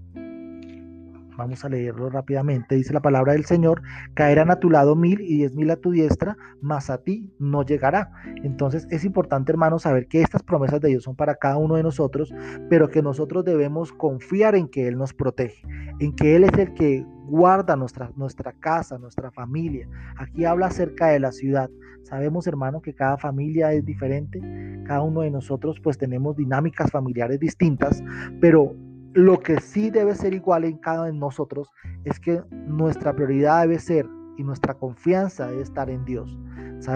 Vamos 1.42 1.64
a 1.64 1.68
leerlo 1.68 2.08
rápidamente. 2.08 2.76
Dice 2.76 2.92
la 2.92 3.02
palabra 3.02 3.32
del 3.32 3.44
Señor, 3.46 3.82
caerán 4.14 4.52
a 4.52 4.60
tu 4.60 4.70
lado 4.70 4.94
mil 4.94 5.20
y 5.20 5.38
diez 5.38 5.56
mil 5.56 5.68
a 5.72 5.76
tu 5.76 5.90
diestra, 5.90 6.36
mas 6.60 6.88
a 6.88 6.98
ti 6.98 7.32
no 7.40 7.64
llegará. 7.64 8.12
Entonces 8.44 8.86
es 8.90 9.04
importante, 9.04 9.50
hermanos, 9.50 9.82
saber 9.82 10.06
que 10.06 10.22
estas 10.22 10.44
promesas 10.44 10.80
de 10.80 10.90
Dios 10.90 11.02
son 11.02 11.16
para 11.16 11.34
cada 11.34 11.56
uno 11.56 11.74
de 11.74 11.82
nosotros, 11.82 12.32
pero 12.70 12.90
que 12.90 13.02
nosotros 13.02 13.44
debemos 13.44 13.92
confiar 13.92 14.54
en 14.54 14.68
que 14.68 14.86
Él 14.86 14.96
nos 14.96 15.14
protege, 15.14 15.66
en 15.98 16.14
que 16.14 16.36
Él 16.36 16.44
es 16.44 16.56
el 16.56 16.74
que 16.74 17.04
guarda 17.26 17.74
nuestra, 17.74 18.12
nuestra 18.14 18.52
casa, 18.52 18.96
nuestra 18.98 19.32
familia. 19.32 19.88
Aquí 20.18 20.44
habla 20.44 20.66
acerca 20.66 21.08
de 21.08 21.18
la 21.18 21.32
ciudad. 21.32 21.68
Sabemos, 22.04 22.46
hermano, 22.46 22.82
que 22.82 22.94
cada 22.94 23.18
familia 23.18 23.72
es 23.72 23.84
diferente. 23.84 24.40
Cada 24.86 25.02
uno 25.02 25.22
de 25.22 25.32
nosotros 25.32 25.80
pues 25.80 25.98
tenemos 25.98 26.36
dinámicas 26.36 26.92
familiares 26.92 27.40
distintas, 27.40 28.00
pero 28.40 28.76
lo 29.14 29.40
que 29.40 29.60
sí 29.60 29.90
debe 29.90 30.14
ser 30.14 30.34
igual 30.34 30.64
en 30.64 30.78
cada 30.78 31.02
uno 31.02 31.12
de 31.12 31.18
nosotros 31.18 31.70
es 32.04 32.18
que 32.18 32.42
nuestra 32.50 33.14
prioridad 33.14 33.62
debe 33.62 33.78
ser 33.78 34.06
y 34.38 34.44
nuestra 34.44 34.74
confianza 34.74 35.48
debe 35.48 35.62
estar 35.62 35.90
en 35.90 36.04
Dios. 36.04 36.38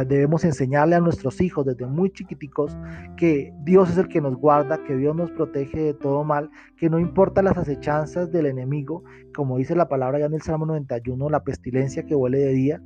debemos 0.07 0.45
enseñarle 0.45 0.97
a 0.97 1.01
nuestros 1.01 1.41
hijos 1.41 1.67
desde 1.67 1.87
muy 1.87 2.11
chiquiticos 2.11 2.77
que 3.17 3.53
Dios 3.65 3.91
es 3.91 3.99
el 3.99 4.09
que 4.09 4.21
nos 4.21 4.37
guarda, 4.37 4.83
que 4.85 4.97
Dios 4.97 5.15
nos 5.15 5.31
protege 5.31 5.79
de 5.79 5.95
todo 5.95 6.25
mal, 6.25 6.51
que 6.77 6.89
no 6.89 6.99
importa 6.99 7.43
las 7.43 7.59
acechanzas 7.59 8.33
del 8.33 8.47
enemigo, 8.47 9.05
como 9.35 9.59
dice 9.59 9.77
la 9.77 9.89
palabra 9.89 10.19
ya 10.19 10.27
en 10.27 10.35
el 10.35 10.43
Salmo 10.43 10.67
91, 10.67 11.29
la 11.29 11.45
pestilencia 11.45 12.05
que 12.05 12.15
huele 12.15 12.39
de 12.39 12.53
día, 12.53 12.83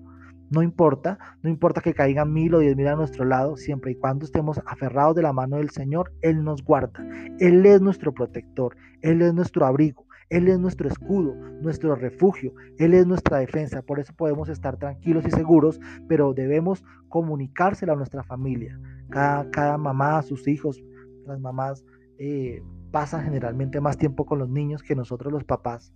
no 0.51 0.63
importa, 0.63 1.19
no 1.43 1.49
importa 1.49 1.81
que 1.81 1.95
caigan 1.95 2.33
mil 2.33 2.55
o 2.55 2.59
diez 2.59 2.77
mil 2.77 2.89
a 2.89 2.97
nuestro 2.97 3.25
lado, 3.25 3.57
siempre 3.57 3.93
y 3.93 3.95
cuando 3.95 4.25
estemos 4.25 4.61
aferrados 4.67 5.15
de 5.15 5.23
la 5.23 5.33
mano 5.33 5.57
del 5.57 5.71
Señor, 5.71 6.13
Él 6.23 6.43
nos 6.45 6.65
guarda. 6.65 7.05
Él 7.39 7.65
es 7.65 7.81
nuestro 7.81 8.13
protector, 8.13 8.77
Él 9.01 9.23
es 9.23 9.33
nuestro 9.33 9.65
abrigo. 9.65 10.07
Él 10.29 10.47
es 10.47 10.61
nuestro 10.61 10.89
escudo, 10.89 11.35
nuestro 11.61 11.97
refugio, 11.97 12.53
Él 12.79 12.95
es 12.95 13.05
nuestra 13.05 13.39
defensa. 13.39 13.83
Por 13.83 13.99
eso 13.99 14.15
podemos 14.15 14.49
estar 14.49 14.77
tranquilos 14.77 15.25
y 15.27 15.31
seguros, 15.33 15.81
pero 16.09 16.35
debemos 16.35 16.85
comunicárselo 17.09 17.93
a 17.95 17.97
nuestra 17.97 18.23
familia. 18.23 18.79
Cada, 19.09 19.77
mamá, 19.77 20.23
sus 20.23 20.47
hijos, 20.47 20.81
las 21.27 21.41
mamás 21.41 21.85
eh, 22.19 22.63
pasan 22.93 23.25
generalmente 23.25 23.81
más 23.81 23.99
tiempo 23.99 24.25
con 24.25 24.39
los 24.39 24.49
niños 24.49 24.85
que 24.85 24.95
nosotros 24.95 25.33
los 25.33 25.43
papás 25.43 25.93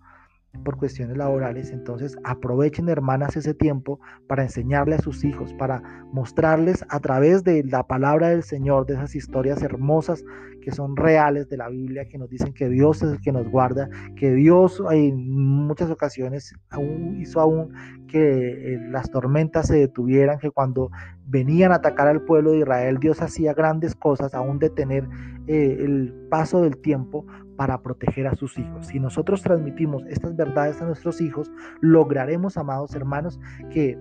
por 0.65 0.77
cuestiones 0.77 1.17
laborales, 1.17 1.71
entonces 1.71 2.17
aprovechen 2.25 2.89
hermanas 2.89 3.37
ese 3.37 3.55
tiempo 3.55 4.01
para 4.27 4.43
enseñarle 4.43 4.97
a 4.97 5.03
sus 5.03 5.25
hijos, 5.25 5.53
para 5.55 5.83
mostrarles 6.13 6.85
a 6.89 7.01
través 7.01 7.45
de 7.45 7.65
la 7.65 7.87
palabra 7.87 8.29
del 8.31 8.43
Señor, 8.43 8.87
de 8.87 8.95
esas 8.95 9.15
historias 9.15 9.63
hermosas 9.63 10.25
que 10.65 10.73
son 10.73 10.97
reales 10.97 11.49
de 11.51 11.59
la 11.59 11.69
Biblia, 11.69 12.09
que 12.09 12.17
nos 12.17 12.31
dicen 12.31 12.55
que 12.55 12.71
Dios 12.71 13.03
es 13.03 13.13
el 13.13 13.21
que 13.21 13.33
nos 13.33 13.47
guarda, 13.49 13.89
que 14.17 14.33
Dios 14.33 14.83
en 14.91 15.31
muchas 15.31 15.91
ocasiones 15.91 16.55
aún 16.71 17.21
hizo 17.21 17.41
aún 17.41 17.73
que 18.09 18.75
eh, 18.75 18.79
las 18.91 19.11
tormentas 19.11 19.67
se 19.67 19.77
detuvieran, 19.77 20.39
que 20.39 20.51
cuando 20.51 20.91
venían 21.27 21.73
a 21.73 21.77
atacar 21.77 22.09
al 22.09 22.23
pueblo 22.23 22.53
de 22.53 22.59
Israel, 22.61 22.99
Dios 22.99 23.21
hacía 23.21 23.53
grandes 23.53 23.95
cosas, 23.95 24.35
aún 24.35 24.59
detener 24.59 25.07
eh, 25.47 25.77
el 25.81 26.15
paso 26.31 26.63
del 26.63 26.79
tiempo 26.79 27.27
para 27.57 27.83
proteger 27.83 28.27
a 28.27 28.35
sus 28.35 28.59
hijos. 28.59 28.87
Si 28.89 28.99
nosotros 28.99 29.43
transmitimos 29.43 30.05
estas 30.09 30.37
verdades 30.37 30.81
a 30.81 30.87
nuestros 30.87 31.21
hijos, 31.21 31.51
lograremos, 31.81 32.57
amados 32.57 32.95
hermanos, 32.95 33.41
que 33.71 33.99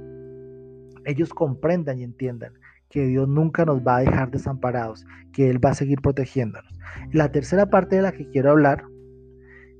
ellos 1.05 1.33
comprendan 1.33 1.99
y 1.99 2.03
entiendan 2.03 2.53
que 2.89 3.07
Dios 3.07 3.27
nunca 3.27 3.65
nos 3.65 3.81
va 3.81 3.97
a 3.97 4.01
dejar 4.01 4.29
desamparados, 4.29 5.05
que 5.31 5.49
Él 5.49 5.63
va 5.63 5.71
a 5.71 5.75
seguir 5.75 6.01
protegiéndonos. 6.01 6.79
La 7.11 7.31
tercera 7.31 7.65
parte 7.69 7.95
de 7.95 8.03
la 8.03 8.11
que 8.11 8.29
quiero 8.29 8.51
hablar 8.51 8.85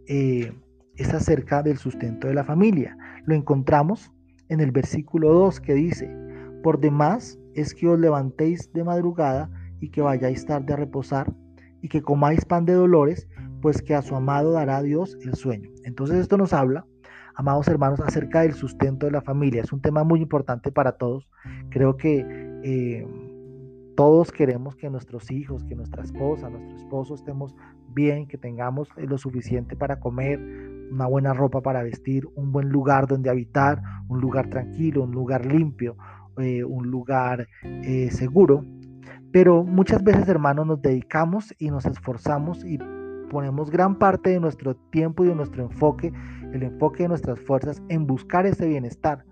eh, 0.08 0.52
es 0.96 1.14
acerca 1.14 1.62
del 1.62 1.78
sustento 1.78 2.28
de 2.28 2.34
la 2.34 2.44
familia. 2.44 2.98
Lo 3.26 3.36
encontramos 3.36 4.12
en 4.50 4.60
el 4.60 4.72
versículo 4.72 5.32
2 5.32 5.62
que 5.62 5.74
dice, 5.74 6.10
por 6.64 6.80
demás 6.80 7.40
es 7.54 7.74
que 7.76 7.88
os 7.88 8.00
levantéis 8.00 8.72
de 8.74 8.84
madrugada 8.84 9.50
y 9.80 9.90
que 9.90 10.02
vayáis 10.02 10.46
tarde 10.46 10.74
a 10.74 10.78
reposar 10.78 11.32
y 11.82 11.90
que 11.90 12.02
comáis 12.02 12.46
pan 12.46 12.66
de 12.66 12.74
dolores 12.74 13.28
pues 13.64 13.82
que 13.82 13.96
a 13.96 14.02
su 14.02 14.14
amado 14.14 14.52
dará 14.52 14.82
Dios 14.82 15.18
el 15.22 15.36
sueño. 15.36 15.70
Entonces 15.86 16.18
esto 16.18 16.36
nos 16.36 16.52
habla, 16.52 16.86
amados 17.34 17.70
hermanos, 17.70 18.02
acerca 18.02 18.42
del 18.42 18.52
sustento 18.52 19.06
de 19.06 19.14
la 19.14 19.22
familia. 19.22 19.62
Es 19.62 19.72
un 19.72 19.80
tema 19.80 20.04
muy 20.04 20.22
importante 20.22 20.70
para 20.70 20.98
todos. 20.98 21.30
Creo 21.70 21.96
que 21.96 22.26
eh, 22.66 23.08
todos 23.96 24.34
queremos 24.34 24.76
que 24.76 24.90
nuestros 24.90 25.32
hijos, 25.32 25.64
que 25.64 25.76
nuestra 25.76 26.04
esposa, 26.04 26.50
nuestro 26.50 26.76
esposo 26.76 27.16
estemos 27.16 27.56
bien, 27.88 28.28
que 28.28 28.38
tengamos 28.38 28.90
eh, 28.98 29.08
lo 29.08 29.18
suficiente 29.18 29.78
para 29.78 30.02
comer, 30.02 30.42
una 30.92 31.08
buena 31.08 31.34
ropa 31.34 31.62
para 31.62 31.84
vestir, 31.84 32.28
un 32.36 32.52
buen 32.52 32.68
lugar 32.68 33.08
donde 33.08 33.30
habitar, 33.30 33.82
un 34.10 34.20
lugar 34.20 34.50
tranquilo, 34.50 35.04
un 35.04 35.12
lugar 35.12 35.46
limpio, 35.46 35.96
eh, 36.38 36.66
un 36.66 36.92
lugar 36.92 37.48
seguro. 38.10 38.66
Pero 39.32 39.64
muchas 39.64 40.04
veces, 40.04 40.28
hermanos, 40.28 40.68
nos 40.68 40.82
dedicamos 40.82 41.56
y 41.58 41.70
nos 41.70 41.86
esforzamos 41.86 42.66
y 42.66 42.78
ponemos 43.34 43.72
gran 43.72 43.98
parte 43.98 44.30
de 44.30 44.40
nuestro 44.40 44.76
tiempo 44.92 45.26
y 45.26 45.28
de 45.28 45.36
nuestro 45.36 45.64
enfoque, 45.64 46.14
el 46.54 46.62
enfoque 46.62 47.04
de 47.04 47.10
nuestras 47.10 47.40
fuerzas 47.40 47.82
en 47.90 48.06
buscar 48.06 48.46
ese 48.46 48.68
bienestar. 48.68 49.26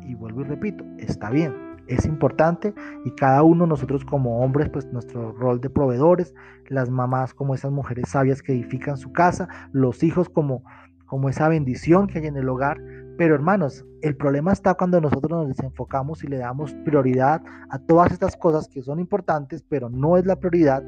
Y 0.00 0.14
vuelvo 0.14 0.40
y 0.40 0.44
repito, 0.44 0.82
está 0.96 1.28
bien, 1.28 1.54
es 1.88 2.06
importante 2.06 2.72
y 3.04 3.10
cada 3.10 3.42
uno 3.42 3.66
nosotros 3.66 4.06
como 4.06 4.40
hombres, 4.40 4.70
pues 4.70 4.86
nuestro 4.92 5.32
rol 5.32 5.60
de 5.60 5.68
proveedores, 5.68 6.34
las 6.68 6.88
mamás 6.88 7.34
como 7.34 7.54
esas 7.54 7.70
mujeres 7.70 8.08
sabias 8.08 8.42
que 8.42 8.52
edifican 8.52 8.96
su 8.96 9.12
casa, 9.12 9.46
los 9.72 10.02
hijos 10.02 10.30
como, 10.30 10.64
como 11.04 11.28
esa 11.28 11.50
bendición 11.50 12.06
que 12.06 12.20
hay 12.20 12.26
en 12.28 12.36
el 12.38 12.48
hogar. 12.48 12.78
Pero 13.18 13.34
hermanos, 13.34 13.84
el 14.00 14.16
problema 14.16 14.52
está 14.52 14.72
cuando 14.72 15.02
nosotros 15.02 15.30
nos 15.30 15.48
desenfocamos 15.48 16.24
y 16.24 16.28
le 16.28 16.38
damos 16.38 16.72
prioridad 16.86 17.42
a 17.68 17.78
todas 17.78 18.10
estas 18.10 18.38
cosas 18.38 18.68
que 18.68 18.82
son 18.82 19.00
importantes, 19.00 19.62
pero 19.68 19.90
no 19.90 20.16
es 20.16 20.24
la 20.24 20.36
prioridad. 20.36 20.82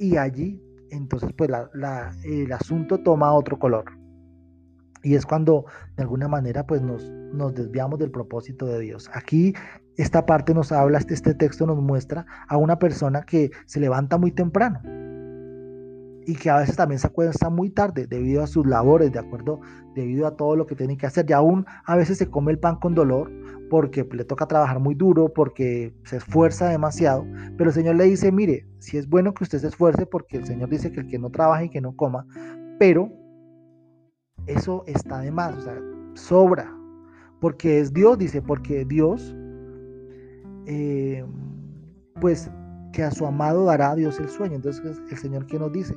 Y 0.00 0.16
allí 0.16 0.60
entonces 0.90 1.30
pues 1.36 1.50
el 2.24 2.52
asunto 2.52 2.98
toma 2.98 3.32
otro 3.32 3.58
color. 3.58 3.84
Y 5.02 5.14
es 5.14 5.24
cuando 5.24 5.64
de 5.96 6.02
alguna 6.02 6.28
manera 6.28 6.66
pues 6.66 6.82
nos, 6.82 7.10
nos 7.32 7.54
desviamos 7.54 7.98
del 7.98 8.10
propósito 8.10 8.66
de 8.66 8.80
Dios. 8.80 9.10
Aquí 9.14 9.54
esta 9.96 10.26
parte 10.26 10.54
nos 10.54 10.72
habla, 10.72 10.98
este, 10.98 11.14
este 11.14 11.34
texto 11.34 11.66
nos 11.66 11.80
muestra 11.80 12.26
a 12.48 12.56
una 12.56 12.78
persona 12.78 13.22
que 13.22 13.50
se 13.66 13.80
levanta 13.80 14.18
muy 14.18 14.32
temprano 14.32 14.80
y 16.26 16.36
que 16.36 16.50
a 16.50 16.58
veces 16.58 16.76
también 16.76 16.98
se 16.98 17.06
acuesta 17.06 17.50
muy 17.50 17.70
tarde 17.70 18.06
debido 18.06 18.42
a 18.42 18.46
sus 18.46 18.66
labores, 18.66 19.12
de 19.12 19.18
acuerdo, 19.18 19.60
debido 19.94 20.26
a 20.26 20.36
todo 20.36 20.54
lo 20.54 20.66
que 20.66 20.76
tiene 20.76 20.96
que 20.96 21.06
hacer. 21.06 21.26
Y 21.28 21.32
aún 21.32 21.66
a 21.84 21.96
veces 21.96 22.18
se 22.18 22.30
come 22.30 22.52
el 22.52 22.58
pan 22.58 22.76
con 22.76 22.94
dolor 22.94 23.30
porque 23.70 24.06
le 24.12 24.24
toca 24.24 24.46
trabajar 24.46 24.80
muy 24.80 24.94
duro, 24.94 25.32
porque 25.32 25.94
se 26.04 26.16
esfuerza 26.16 26.68
demasiado, 26.68 27.24
pero 27.56 27.70
el 27.70 27.74
Señor 27.74 27.96
le 27.96 28.04
dice, 28.04 28.30
mire, 28.30 28.66
si 28.80 28.98
es 28.98 29.08
bueno 29.08 29.32
que 29.32 29.44
usted 29.44 29.58
se 29.58 29.68
esfuerce, 29.68 30.04
porque 30.04 30.36
el 30.36 30.44
Señor 30.44 30.68
dice 30.68 30.92
que 30.92 31.00
el 31.00 31.06
que 31.06 31.18
no 31.18 31.30
trabaja 31.30 31.64
y 31.64 31.70
que 31.70 31.80
no 31.80 31.96
coma, 31.96 32.26
pero 32.78 33.10
eso 34.46 34.84
está 34.86 35.20
de 35.20 35.30
más, 35.30 35.56
o 35.56 35.60
sea, 35.62 35.78
sobra, 36.14 36.76
porque 37.40 37.80
es 37.80 37.92
Dios, 37.92 38.18
dice, 38.18 38.42
porque 38.42 38.84
Dios, 38.84 39.34
eh, 40.66 41.24
pues 42.20 42.50
que 42.92 43.02
a 43.02 43.10
su 43.10 43.26
amado 43.26 43.64
dará 43.64 43.92
a 43.92 43.94
Dios 43.94 44.18
el 44.20 44.28
sueño. 44.28 44.56
Entonces 44.56 45.00
el 45.10 45.16
Señor 45.16 45.46
que 45.46 45.58
nos 45.58 45.72
dice, 45.72 45.96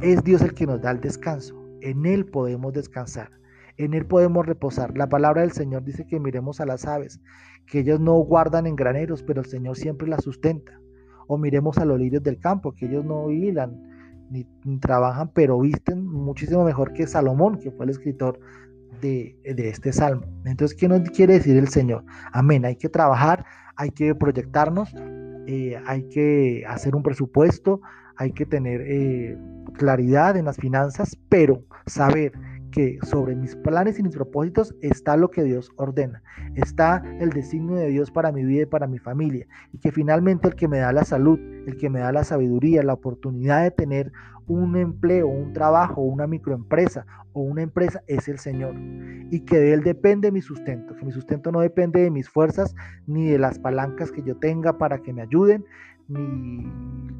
es 0.00 0.22
Dios 0.22 0.42
el 0.42 0.54
que 0.54 0.66
nos 0.66 0.80
da 0.80 0.92
el 0.92 1.00
descanso, 1.00 1.54
en 1.80 2.06
Él 2.06 2.24
podemos 2.26 2.72
descansar. 2.72 3.37
En 3.78 3.94
Él 3.94 4.06
podemos 4.06 4.44
reposar. 4.44 4.98
La 4.98 5.08
palabra 5.08 5.42
del 5.42 5.52
Señor 5.52 5.84
dice 5.84 6.04
que 6.04 6.18
miremos 6.18 6.60
a 6.60 6.66
las 6.66 6.84
aves, 6.84 7.20
que 7.64 7.80
ellos 7.80 8.00
no 8.00 8.14
guardan 8.14 8.66
en 8.66 8.74
graneros, 8.74 9.22
pero 9.22 9.40
el 9.40 9.46
Señor 9.46 9.76
siempre 9.76 10.08
las 10.08 10.24
sustenta. 10.24 10.80
O 11.28 11.38
miremos 11.38 11.78
a 11.78 11.84
los 11.84 11.98
lirios 11.98 12.22
del 12.24 12.40
campo, 12.40 12.72
que 12.72 12.86
ellos 12.86 13.04
no 13.04 13.30
hilan 13.30 13.80
ni, 14.30 14.44
trabajan, 14.80 15.30
pero 15.32 15.60
visten 15.60 16.04
muchísimo 16.04 16.64
mejor 16.64 16.92
que 16.92 17.06
Salomón, 17.06 17.58
que 17.58 17.70
fue 17.70 17.84
el 17.84 17.90
escritor 17.90 18.40
de, 19.00 19.38
este 19.44 19.92
salmo. 19.92 20.26
Entonces, 20.44 20.76
¿qué 20.76 20.88
nos 20.88 21.08
quiere 21.10 21.34
decir 21.34 21.56
el 21.56 21.68
Señor? 21.68 22.04
Amén. 22.32 22.64
Hay 22.64 22.76
que 22.76 22.88
trabajar, 22.88 23.44
hay 23.76 23.90
que 23.90 24.12
proyectarnos, 24.14 24.92
eh, 25.46 25.80
hay 25.86 26.08
que 26.08 26.64
hacer 26.66 26.96
un 26.96 27.04
presupuesto, 27.04 27.80
hay 28.16 28.32
que 28.32 28.44
tener 28.44 28.80
eh, 28.84 29.38
claridad 29.74 30.36
en 30.36 30.46
las 30.46 30.56
finanzas, 30.56 31.16
pero 31.28 31.62
saber 31.86 32.32
que 32.70 32.98
sobre 33.02 33.34
mis 33.34 33.56
planes 33.56 33.98
y 33.98 34.02
mis 34.02 34.14
propósitos 34.14 34.74
está 34.80 35.16
lo 35.16 35.30
que 35.30 35.44
Dios 35.44 35.70
ordena, 35.76 36.22
está 36.54 37.02
el 37.20 37.30
designio 37.30 37.76
de 37.76 37.88
Dios 37.88 38.10
para 38.10 38.32
mi 38.32 38.44
vida 38.44 38.62
y 38.62 38.66
para 38.66 38.86
mi 38.86 38.98
familia, 38.98 39.46
y 39.72 39.78
que 39.78 39.92
finalmente 39.92 40.48
el 40.48 40.54
que 40.54 40.68
me 40.68 40.78
da 40.78 40.92
la 40.92 41.04
salud, 41.04 41.38
el 41.66 41.76
que 41.76 41.90
me 41.90 42.00
da 42.00 42.12
la 42.12 42.24
sabiduría, 42.24 42.82
la 42.82 42.94
oportunidad 42.94 43.62
de 43.62 43.70
tener 43.70 44.12
un 44.46 44.76
empleo, 44.76 45.28
un 45.28 45.52
trabajo, 45.52 46.00
una 46.00 46.26
microempresa 46.26 47.06
o 47.32 47.42
una 47.42 47.62
empresa 47.62 48.02
es 48.06 48.28
el 48.28 48.38
Señor, 48.38 48.74
y 49.30 49.40
que 49.40 49.58
de 49.58 49.74
Él 49.74 49.82
depende 49.82 50.32
mi 50.32 50.40
sustento, 50.40 50.96
que 50.96 51.04
mi 51.04 51.12
sustento 51.12 51.52
no 51.52 51.60
depende 51.60 52.00
de 52.00 52.10
mis 52.10 52.28
fuerzas 52.28 52.74
ni 53.06 53.28
de 53.28 53.38
las 53.38 53.58
palancas 53.58 54.10
que 54.10 54.22
yo 54.22 54.36
tenga 54.36 54.78
para 54.78 54.98
que 54.98 55.12
me 55.12 55.22
ayuden, 55.22 55.64
ni, 56.08 56.66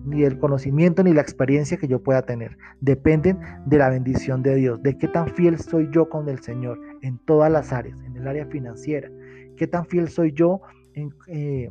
ni 0.05 0.25
el 0.25 0.39
conocimiento 0.39 1.03
ni 1.03 1.13
la 1.13 1.21
experiencia 1.21 1.77
que 1.77 1.89
yo 1.89 2.03
pueda 2.03 2.23
tener. 2.23 2.57
Dependen 2.81 3.39
de 3.67 3.79
la 3.79 3.91
bendición 3.91 4.43
de 4.43 4.55
Dios, 4.57 4.83
de 4.83 4.97
qué 4.97 5.09
tan 5.09 5.29
fiel 5.29 5.59
soy 5.59 5.89
yo 5.93 6.09
con 6.09 6.29
el 6.29 6.41
Señor 6.41 6.81
en 7.03 7.19
todas 7.19 7.53
las 7.53 7.73
áreas, 7.73 8.01
en 8.03 8.17
el 8.17 8.27
área 8.27 8.47
financiera, 8.47 9.11
qué 9.57 9.67
tan 9.67 9.87
fiel 9.87 10.09
soy 10.09 10.33
yo 10.33 10.61
en, 10.95 11.15
eh, 11.29 11.71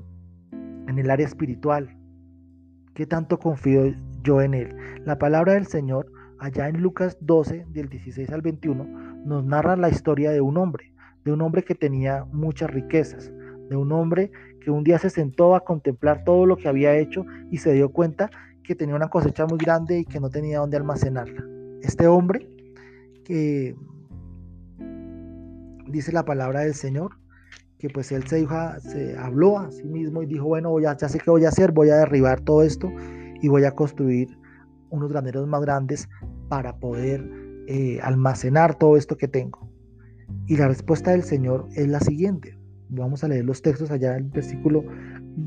en 0.51 0.99
el 0.99 1.09
área 1.09 1.25
espiritual, 1.25 1.97
qué 2.93 3.05
tanto 3.05 3.39
confío 3.39 3.93
yo 4.23 4.41
en 4.41 4.53
Él. 4.53 4.75
La 5.05 5.17
palabra 5.17 5.53
del 5.53 5.67
Señor 5.67 6.11
allá 6.39 6.67
en 6.67 6.81
Lucas 6.81 7.17
12, 7.21 7.65
del 7.69 7.89
16 7.89 8.29
al 8.31 8.41
21, 8.41 8.83
nos 9.25 9.43
narra 9.43 9.75
la 9.75 9.89
historia 9.89 10.31
de 10.31 10.41
un 10.41 10.57
hombre, 10.57 10.93
de 11.25 11.33
un 11.33 11.41
hombre 11.41 11.63
que 11.63 11.75
tenía 11.75 12.25
muchas 12.25 12.69
riquezas, 12.69 13.31
de 13.69 13.75
un 13.75 13.91
hombre 13.91 14.31
que 14.67 14.71
un 14.71 14.83
día 14.83 14.99
se 14.99 15.09
sentó 15.09 15.55
a 15.55 15.61
contemplar 15.61 16.25
todo 16.25 16.45
lo 16.45 16.57
que 16.57 16.67
había 16.67 16.93
hecho 16.93 17.25
y 17.49 17.59
se 17.59 17.71
dio 17.71 17.87
cuenta 17.87 18.29
que 18.65 18.75
tenía 18.75 18.97
una 18.97 19.07
cosecha 19.07 19.45
muy 19.45 19.57
grande 19.57 19.99
y 19.99 20.03
que 20.03 20.19
no 20.19 20.29
tenía 20.29 20.59
dónde 20.59 20.75
almacenarla. 20.75 21.41
Este 21.81 22.05
hombre, 22.05 22.49
que 23.23 23.77
dice 25.87 26.11
la 26.11 26.25
palabra 26.25 26.63
del 26.63 26.73
Señor, 26.73 27.11
que 27.77 27.89
pues 27.89 28.11
él 28.11 28.27
se, 28.27 28.45
se 28.81 29.17
habló 29.17 29.57
a 29.57 29.71
sí 29.71 29.85
mismo 29.85 30.21
y 30.21 30.25
dijo, 30.25 30.47
bueno, 30.47 30.77
ya 30.81 30.97
sé 30.99 31.17
qué 31.17 31.31
voy 31.31 31.45
a 31.45 31.47
hacer, 31.47 31.71
voy 31.71 31.89
a 31.89 31.95
derribar 31.95 32.41
todo 32.41 32.61
esto 32.61 32.91
y 33.41 33.47
voy 33.47 33.63
a 33.63 33.71
construir 33.71 34.37
unos 34.89 35.09
graneros 35.09 35.47
más 35.47 35.61
grandes 35.61 36.09
para 36.49 36.75
poder 36.75 37.25
eh, 37.67 38.01
almacenar 38.03 38.75
todo 38.75 38.97
esto 38.97 39.15
que 39.15 39.29
tengo. 39.29 39.71
Y 40.45 40.57
la 40.57 40.67
respuesta 40.67 41.11
del 41.11 41.23
Señor 41.23 41.69
es 41.73 41.87
la 41.87 42.01
siguiente. 42.01 42.56
Vamos 42.89 43.23
a 43.23 43.27
leer 43.27 43.45
los 43.45 43.61
textos 43.61 43.91
allá 43.91 44.15
el 44.15 44.25
versículo 44.25 44.83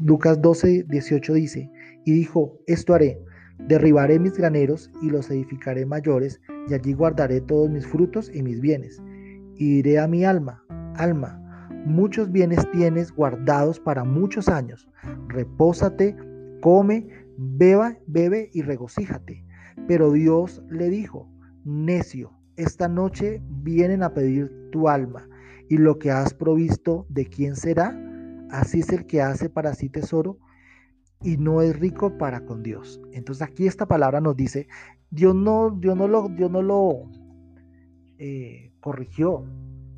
Lucas 0.04 0.40
12, 0.40 0.84
18 0.88 1.34
dice, 1.34 1.70
y 2.04 2.12
dijo, 2.12 2.56
esto 2.66 2.94
haré, 2.94 3.20
derribaré 3.66 4.18
mis 4.18 4.36
graneros 4.36 4.90
y 5.02 5.10
los 5.10 5.30
edificaré 5.30 5.84
mayores, 5.84 6.40
y 6.68 6.74
allí 6.74 6.92
guardaré 6.92 7.40
todos 7.40 7.68
mis 7.68 7.86
frutos 7.86 8.30
y 8.32 8.42
mis 8.42 8.60
bienes. 8.60 9.02
Y 9.56 9.76
diré 9.76 9.98
a 9.98 10.06
mi 10.06 10.24
alma, 10.24 10.62
alma, 10.96 11.68
muchos 11.86 12.30
bienes 12.30 12.70
tienes 12.70 13.12
guardados 13.12 13.80
para 13.80 14.04
muchos 14.04 14.48
años, 14.48 14.88
repósate, 15.28 16.16
come, 16.60 17.08
beba, 17.36 17.96
bebe 18.06 18.50
y 18.52 18.62
regocíjate. 18.62 19.44
Pero 19.88 20.12
Dios 20.12 20.62
le 20.70 20.88
dijo, 20.88 21.28
necio, 21.64 22.32
esta 22.56 22.86
noche 22.86 23.42
vienen 23.62 24.02
a 24.02 24.14
pedir 24.14 24.52
tu 24.70 24.88
alma, 24.88 25.26
y 25.70 25.78
lo 25.78 26.00
que 26.00 26.10
has 26.10 26.34
provisto, 26.34 27.06
¿de 27.08 27.26
quién 27.26 27.54
será? 27.54 27.96
Así 28.50 28.80
es 28.80 28.90
el 28.90 29.06
que 29.06 29.22
hace 29.22 29.48
para 29.48 29.72
sí 29.72 29.88
tesoro 29.88 30.36
y 31.22 31.36
no 31.36 31.62
es 31.62 31.78
rico 31.78 32.18
para 32.18 32.44
con 32.44 32.64
Dios. 32.64 33.00
Entonces 33.12 33.46
aquí 33.46 33.68
esta 33.68 33.86
palabra 33.86 34.20
nos 34.20 34.34
dice, 34.34 34.66
Dios 35.10 35.32
no, 35.32 35.70
Dios 35.70 35.96
no 35.96 36.08
lo, 36.08 36.28
Dios 36.28 36.50
no 36.50 36.60
lo 36.60 37.08
eh, 38.18 38.72
corrigió 38.80 39.44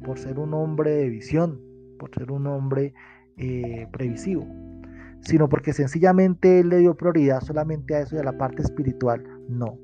por 0.05 0.19
ser 0.19 0.38
un 0.38 0.52
hombre 0.52 0.91
de 0.91 1.09
visión, 1.09 1.59
por 1.99 2.14
ser 2.14 2.31
un 2.31 2.47
hombre 2.49 2.93
eh, 3.38 3.88
previsivo, 3.93 4.47
sino 5.21 5.49
porque 5.49 5.73
sencillamente 5.73 6.61
Él 6.61 6.69
le 6.69 6.79
dio 6.81 6.99
prioridad 6.99 7.41
solamente 7.41 7.95
a 7.95 8.00
eso 8.00 8.17
y 8.17 8.19
a 8.19 8.25
la 8.25 8.37
parte 8.37 8.61
espiritual. 8.61 9.25
No. 9.49 9.79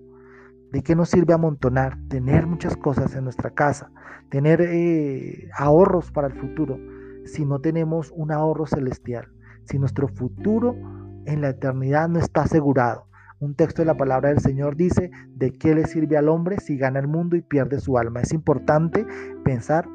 ¿De 0.73 0.83
qué 0.83 0.95
nos 0.95 1.09
sirve 1.09 1.33
amontonar? 1.33 1.97
Tener 2.09 2.47
muchas 2.47 2.77
cosas 2.77 3.15
en 3.15 3.25
nuestra 3.25 3.51
casa, 3.51 3.91
tener 4.29 4.61
eh, 4.61 5.49
ahorros 5.57 6.13
para 6.13 6.29
el 6.29 6.35
futuro, 6.35 6.79
si 7.25 7.47
no 7.47 7.61
tenemos 7.61 8.13
un 8.15 8.33
ahorro 8.33 8.67
celestial, 8.67 9.29
si 9.65 9.79
nuestro 9.79 10.09
futuro 10.09 10.77
en 11.25 11.41
la 11.41 11.51
eternidad 11.51 12.09
no 12.09 12.19
está 12.19 12.43
asegurado. 12.43 13.07
Un 13.41 13.55
texto 13.55 13.83
de 13.83 13.87
la 13.87 13.97
palabra 13.97 14.29
del 14.31 14.41
Señor 14.41 14.77
dice, 14.77 15.11
¿de 15.29 15.53
qué 15.53 15.75
le 15.75 15.87
sirve 15.87 16.17
al 16.19 16.29
hombre 16.29 16.59
si 16.59 16.77
gana 16.77 16.99
el 16.99 17.09
mundo 17.09 17.37
y 17.37 17.43
pierde 17.43 17.81
su 17.81 17.97
alma? 17.97 18.21
Es 18.21 18.33
importante 18.33 19.07
pensar 19.45 19.87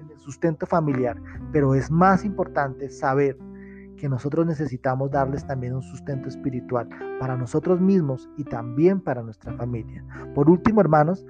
en 0.00 0.10
el 0.10 0.18
sustento 0.18 0.66
familiar, 0.66 1.16
pero 1.52 1.74
es 1.74 1.90
más 1.90 2.24
importante 2.24 2.90
saber 2.90 3.38
que 4.00 4.08
nosotros 4.08 4.46
necesitamos 4.46 5.10
darles 5.10 5.46
también 5.46 5.74
un 5.74 5.82
sustento 5.82 6.28
espiritual 6.28 6.88
para 7.20 7.36
nosotros 7.36 7.80
mismos 7.80 8.30
y 8.38 8.44
también 8.44 9.00
para 9.00 9.22
nuestra 9.22 9.52
familia. 9.52 10.04
Por 10.34 10.48
último, 10.48 10.80
hermanos, 10.80 11.26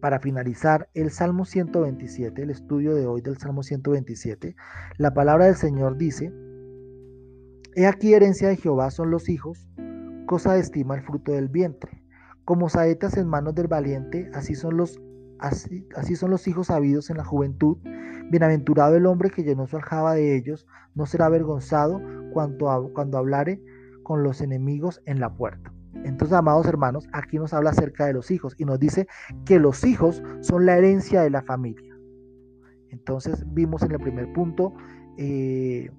para 0.00 0.20
finalizar 0.20 0.88
el 0.94 1.10
Salmo 1.10 1.44
127, 1.44 2.42
el 2.42 2.50
estudio 2.50 2.94
de 2.94 3.06
hoy 3.06 3.22
del 3.22 3.38
Salmo 3.38 3.62
127, 3.62 4.54
la 4.98 5.14
palabra 5.14 5.46
del 5.46 5.56
Señor 5.56 5.96
dice, 5.96 6.32
He 7.74 7.86
aquí 7.86 8.12
herencia 8.12 8.48
de 8.48 8.56
Jehová 8.56 8.90
son 8.90 9.10
los 9.10 9.28
hijos, 9.28 9.66
cosa 10.26 10.52
de 10.52 10.60
estima 10.60 10.96
el 10.96 11.02
fruto 11.02 11.32
del 11.32 11.48
vientre. 11.48 12.04
Como 12.44 12.68
saetas 12.68 13.16
en 13.16 13.26
manos 13.26 13.54
del 13.54 13.68
valiente, 13.68 14.30
así 14.34 14.54
son 14.54 14.76
los, 14.76 15.00
así, 15.38 15.86
así 15.96 16.14
son 16.14 16.30
los 16.30 16.46
hijos 16.46 16.70
habidos 16.70 17.10
en 17.10 17.16
la 17.16 17.24
juventud. 17.24 17.78
Bienaventurado 18.30 18.96
el 18.96 19.06
hombre 19.06 19.30
que 19.30 19.42
llenó 19.42 19.66
su 19.66 19.76
aljaba 19.76 20.14
de 20.14 20.36
ellos, 20.36 20.66
no 20.94 21.06
será 21.06 21.26
avergonzado 21.26 22.00
cuando, 22.32 22.90
cuando 22.94 23.18
hablare 23.18 23.60
con 24.02 24.22
los 24.22 24.40
enemigos 24.40 25.02
en 25.06 25.20
la 25.20 25.34
puerta. 25.34 25.72
Entonces, 26.04 26.36
amados 26.36 26.66
hermanos, 26.66 27.08
aquí 27.12 27.38
nos 27.38 27.52
habla 27.52 27.70
acerca 27.70 28.06
de 28.06 28.12
los 28.12 28.30
hijos 28.30 28.54
y 28.58 28.64
nos 28.64 28.78
dice 28.78 29.06
que 29.44 29.58
los 29.58 29.84
hijos 29.84 30.22
son 30.40 30.66
la 30.66 30.76
herencia 30.76 31.22
de 31.22 31.30
la 31.30 31.42
familia. 31.42 31.94
Entonces, 32.90 33.44
vimos 33.52 33.82
en 33.82 33.92
el 33.92 33.98
primer 33.98 34.32
punto 34.32 34.74
eh, 35.18 35.90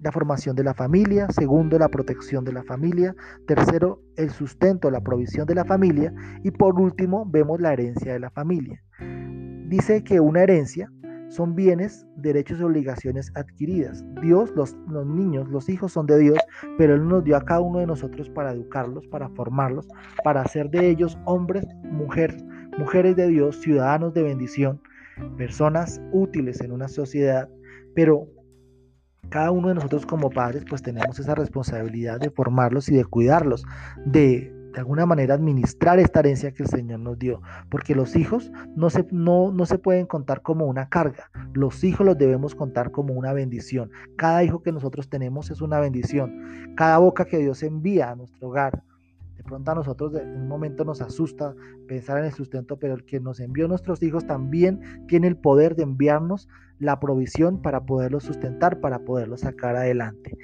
la 0.00 0.12
formación 0.12 0.56
de 0.56 0.64
la 0.64 0.74
familia, 0.74 1.28
segundo, 1.30 1.78
la 1.78 1.88
protección 1.88 2.44
de 2.44 2.52
la 2.52 2.62
familia, 2.62 3.14
tercero, 3.46 4.02
el 4.16 4.30
sustento, 4.30 4.90
la 4.90 5.02
provisión 5.02 5.46
de 5.46 5.54
la 5.54 5.64
familia 5.64 6.14
y 6.42 6.50
por 6.50 6.80
último, 6.80 7.26
vemos 7.26 7.60
la 7.60 7.72
herencia 7.72 8.12
de 8.12 8.20
la 8.20 8.30
familia. 8.30 8.82
Dice 9.68 10.02
que 10.02 10.20
una 10.20 10.42
herencia 10.42 10.90
son 11.30 11.54
bienes, 11.54 12.06
derechos 12.16 12.60
y 12.60 12.64
obligaciones 12.64 13.32
adquiridas. 13.36 14.04
Dios, 14.20 14.50
los, 14.56 14.76
los, 14.88 15.06
niños, 15.06 15.48
los 15.48 15.68
hijos 15.68 15.92
son 15.92 16.06
de 16.06 16.18
Dios, 16.18 16.38
pero 16.76 16.94
Él 16.94 17.06
nos 17.06 17.24
dio 17.24 17.36
a 17.36 17.44
cada 17.44 17.60
uno 17.60 17.78
de 17.78 17.86
nosotros 17.86 18.28
para 18.30 18.52
educarlos, 18.52 19.06
para 19.06 19.28
formarlos, 19.30 19.88
para 20.24 20.42
hacer 20.42 20.70
de 20.70 20.90
ellos 20.90 21.16
hombres, 21.24 21.64
mujeres, 21.84 22.44
mujeres 22.78 23.14
de 23.16 23.28
Dios, 23.28 23.56
ciudadanos 23.60 24.12
de 24.12 24.24
bendición, 24.24 24.80
personas 25.36 26.02
útiles 26.12 26.60
en 26.60 26.72
una 26.72 26.88
sociedad, 26.88 27.48
pero 27.94 28.26
cada 29.28 29.52
uno 29.52 29.68
de 29.68 29.74
nosotros 29.74 30.04
como 30.04 30.30
padres 30.30 30.64
pues 30.68 30.82
tenemos 30.82 31.18
esa 31.20 31.36
responsabilidad 31.36 32.18
de 32.18 32.30
formarlos 32.30 32.88
y 32.88 32.96
de 32.96 33.04
cuidarlos, 33.04 33.64
de 34.04 34.52
de 34.72 34.78
alguna 34.78 35.06
manera 35.06 35.34
administrar 35.34 35.98
esta 35.98 36.20
herencia 36.20 36.52
que 36.52 36.62
el 36.62 36.68
Señor 36.68 37.00
nos 37.00 37.18
dio, 37.18 37.40
porque 37.70 37.94
los 37.94 38.16
hijos 38.16 38.52
no 38.76 38.90
se, 38.90 39.06
no, 39.10 39.52
no 39.52 39.66
se 39.66 39.78
pueden 39.78 40.06
contar 40.06 40.42
como 40.42 40.66
una 40.66 40.88
carga, 40.88 41.30
los 41.52 41.82
hijos 41.84 42.06
los 42.06 42.18
debemos 42.18 42.54
contar 42.54 42.90
como 42.90 43.14
una 43.14 43.32
bendición. 43.32 43.90
Cada 44.16 44.44
hijo 44.44 44.62
que 44.62 44.72
nosotros 44.72 45.08
tenemos 45.08 45.50
es 45.50 45.60
una 45.60 45.80
bendición, 45.80 46.74
cada 46.76 46.98
boca 46.98 47.24
que 47.24 47.38
Dios 47.38 47.62
envía 47.62 48.10
a 48.10 48.16
nuestro 48.16 48.48
hogar. 48.48 48.82
De 49.36 49.44
pronto 49.44 49.70
a 49.70 49.74
nosotros 49.74 50.14
en 50.14 50.36
un 50.36 50.48
momento 50.48 50.84
nos 50.84 51.00
asusta 51.00 51.54
pensar 51.88 52.18
en 52.18 52.26
el 52.26 52.32
sustento, 52.32 52.78
pero 52.78 52.94
el 52.94 53.04
que 53.04 53.20
nos 53.20 53.40
envió 53.40 53.66
nuestros 53.68 54.02
hijos 54.02 54.26
también 54.26 55.06
tiene 55.08 55.28
el 55.28 55.36
poder 55.36 55.76
de 55.76 55.82
enviarnos 55.82 56.46
la 56.78 57.00
provisión 57.00 57.60
para 57.60 57.84
poderlos 57.84 58.24
sustentar, 58.24 58.80
para 58.80 59.00
poderlos 59.00 59.40
sacar 59.40 59.76
adelante. 59.76 60.36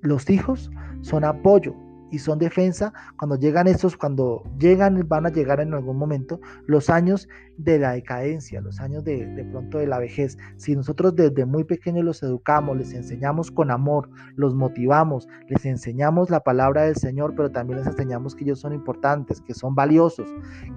Los 0.00 0.28
hijos 0.30 0.70
son 1.00 1.24
apoyo, 1.24 1.74
y 2.14 2.18
son 2.20 2.38
defensa 2.38 2.92
cuando 3.18 3.36
llegan 3.36 3.66
estos, 3.66 3.96
cuando 3.96 4.44
llegan, 4.56 5.04
van 5.08 5.26
a 5.26 5.30
llegar 5.30 5.58
en 5.58 5.74
algún 5.74 5.96
momento 5.98 6.40
los 6.66 6.88
años 6.88 7.28
de 7.56 7.80
la 7.80 7.92
decadencia, 7.92 8.60
los 8.60 8.80
años 8.80 9.02
de, 9.02 9.26
de 9.26 9.44
pronto 9.44 9.78
de 9.78 9.88
la 9.88 9.98
vejez. 9.98 10.38
Si 10.56 10.76
nosotros 10.76 11.16
desde 11.16 11.44
muy 11.44 11.64
pequeños 11.64 12.04
los 12.04 12.22
educamos, 12.22 12.76
les 12.76 12.92
enseñamos 12.94 13.50
con 13.50 13.72
amor, 13.72 14.08
los 14.36 14.54
motivamos, 14.54 15.26
les 15.48 15.66
enseñamos 15.66 16.30
la 16.30 16.38
palabra 16.38 16.82
del 16.82 16.94
Señor, 16.94 17.34
pero 17.34 17.50
también 17.50 17.80
les 17.80 17.88
enseñamos 17.88 18.36
que 18.36 18.44
ellos 18.44 18.60
son 18.60 18.72
importantes, 18.72 19.40
que 19.40 19.52
son 19.52 19.74
valiosos, 19.74 20.28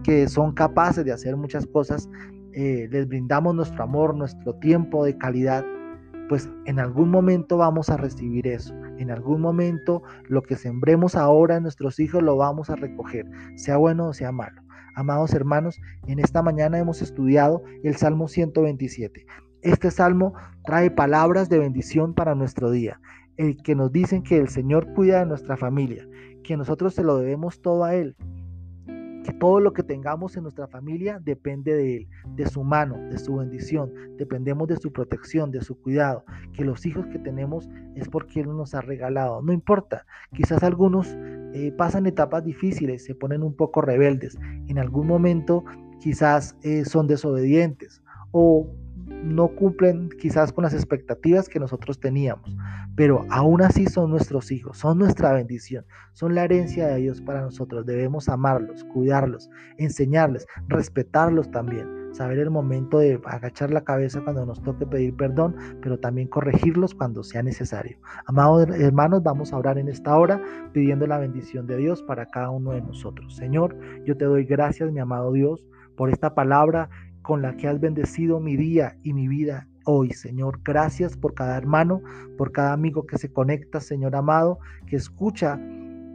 que 0.03 0.27
son 0.27 0.53
capaces 0.53 1.05
de 1.05 1.11
hacer 1.11 1.37
muchas 1.37 1.67
cosas, 1.67 2.09
eh, 2.53 2.87
les 2.89 3.07
brindamos 3.07 3.53
nuestro 3.53 3.83
amor, 3.83 4.15
nuestro 4.15 4.55
tiempo 4.55 5.05
de 5.05 5.15
calidad 5.19 5.63
pues 6.29 6.49
en 6.65 6.79
algún 6.79 7.09
momento 7.09 7.57
vamos 7.57 7.89
a 7.89 7.97
recibir 7.97 8.47
eso. 8.47 8.73
En 8.97 9.11
algún 9.11 9.41
momento 9.41 10.03
lo 10.27 10.41
que 10.41 10.55
sembremos 10.55 11.15
ahora 11.15 11.57
en 11.57 11.63
nuestros 11.63 11.99
hijos 11.99 12.21
lo 12.21 12.35
vamos 12.35 12.69
a 12.69 12.75
recoger, 12.75 13.25
sea 13.55 13.77
bueno 13.77 14.07
o 14.07 14.13
sea 14.13 14.31
malo. 14.31 14.61
Amados 14.95 15.33
hermanos, 15.33 15.79
en 16.07 16.19
esta 16.19 16.41
mañana 16.41 16.79
hemos 16.79 17.01
estudiado 17.01 17.61
el 17.83 17.95
Salmo 17.95 18.27
127. 18.27 19.25
Este 19.61 19.91
salmo 19.91 20.33
trae 20.65 20.89
palabras 20.89 21.49
de 21.49 21.59
bendición 21.59 22.13
para 22.13 22.35
nuestro 22.35 22.71
día, 22.71 22.99
el 23.37 23.57
que 23.61 23.75
nos 23.75 23.91
dicen 23.91 24.23
que 24.23 24.37
el 24.37 24.49
Señor 24.49 24.93
cuida 24.93 25.19
de 25.19 25.27
nuestra 25.27 25.55
familia, 25.55 26.07
que 26.43 26.57
nosotros 26.57 26.95
se 26.95 27.03
lo 27.03 27.17
debemos 27.17 27.61
todo 27.61 27.83
a 27.83 27.93
Él, 27.93 28.15
que 29.27 29.33
todo 29.33 29.59
lo 29.59 29.73
que 29.73 29.83
tengamos 29.83 30.37
en 30.37 30.43
nuestra 30.43 30.67
familia 30.67 31.19
depende 31.21 31.75
de 31.75 31.97
Él, 31.97 32.07
de 32.35 32.47
su 32.47 32.63
mano, 32.63 32.97
de 33.09 33.19
su 33.19 33.35
bendición. 33.35 33.91
Dependemos 34.17 34.69
de 34.69 34.77
su 34.77 34.93
protección, 34.93 35.51
de 35.51 35.61
su 35.61 35.77
cuidado. 35.81 36.23
Que 36.53 36.63
los 36.63 36.85
hijos 36.85 37.05
que 37.07 37.19
tenemos 37.19 37.69
es 37.95 38.07
porque 38.07 38.39
Él 38.39 38.47
nos 38.47 38.73
ha 38.73 38.79
regalado. 38.79 39.41
No 39.41 39.51
importa, 39.51 40.05
quizás 40.33 40.63
algunos 40.63 41.13
eh, 41.53 41.73
pasan 41.77 42.05
etapas 42.05 42.45
difíciles, 42.45 43.03
se 43.03 43.15
ponen 43.15 43.43
un 43.43 43.53
poco 43.53 43.81
rebeldes. 43.81 44.37
En 44.67 44.79
algún 44.79 45.07
momento 45.07 45.65
quizás 45.99 46.55
eh, 46.63 46.85
son 46.85 47.07
desobedientes 47.07 48.01
o 48.31 48.65
no 49.23 49.49
cumplen 49.49 50.09
quizás 50.21 50.53
con 50.53 50.63
las 50.63 50.73
expectativas 50.73 51.49
que 51.49 51.59
nosotros 51.59 51.99
teníamos, 51.99 52.55
pero 52.97 53.27
aún 53.29 53.61
así 53.61 53.85
son 53.85 54.09
nuestros 54.09 54.51
hijos, 54.51 54.79
son 54.79 54.97
nuestra 54.97 55.31
bendición, 55.31 55.85
son 56.13 56.33
la 56.33 56.45
herencia 56.45 56.87
de 56.87 56.95
Dios 56.95 57.21
para 57.21 57.43
nosotros. 57.43 57.85
Debemos 57.85 58.27
amarlos, 58.27 58.83
cuidarlos, 58.85 59.51
enseñarles, 59.77 60.47
respetarlos 60.67 61.51
también, 61.51 61.87
saber 62.11 62.39
el 62.39 62.49
momento 62.49 62.97
de 62.97 63.21
agachar 63.25 63.69
la 63.69 63.83
cabeza 63.83 64.21
cuando 64.23 64.47
nos 64.47 64.63
toque 64.63 64.87
pedir 64.87 65.15
perdón, 65.15 65.55
pero 65.79 65.99
también 65.99 66.27
corregirlos 66.27 66.95
cuando 66.95 67.23
sea 67.23 67.43
necesario. 67.43 67.99
Amados 68.25 68.67
hermanos, 68.69 69.21
vamos 69.21 69.53
a 69.53 69.57
orar 69.57 69.77
en 69.77 69.89
esta 69.89 70.17
hora 70.17 70.41
pidiendo 70.73 71.05
la 71.05 71.19
bendición 71.19 71.67
de 71.67 71.77
Dios 71.77 72.01
para 72.01 72.25
cada 72.25 72.49
uno 72.49 72.71
de 72.71 72.81
nosotros. 72.81 73.35
Señor, 73.35 73.77
yo 74.05 74.17
te 74.17 74.25
doy 74.25 74.43
gracias, 74.43 74.91
mi 74.91 74.99
amado 74.99 75.33
Dios, 75.33 75.63
por 75.95 76.09
esta 76.09 76.33
palabra 76.33 76.89
con 77.21 77.43
la 77.43 77.55
que 77.57 77.67
has 77.67 77.79
bendecido 77.79 78.39
mi 78.39 78.57
día 78.57 78.97
y 79.03 79.13
mi 79.13 79.27
vida 79.27 79.67
hoy, 79.87 80.11
Señor. 80.11 80.59
Gracias 80.63 81.17
por 81.17 81.33
cada 81.33 81.57
hermano, 81.57 82.01
por 82.37 82.51
cada 82.51 82.73
amigo 82.73 83.07
que 83.07 83.17
se 83.17 83.31
conecta, 83.31 83.79
Señor 83.79 84.15
amado, 84.15 84.59
que 84.85 84.97
escucha 84.97 85.59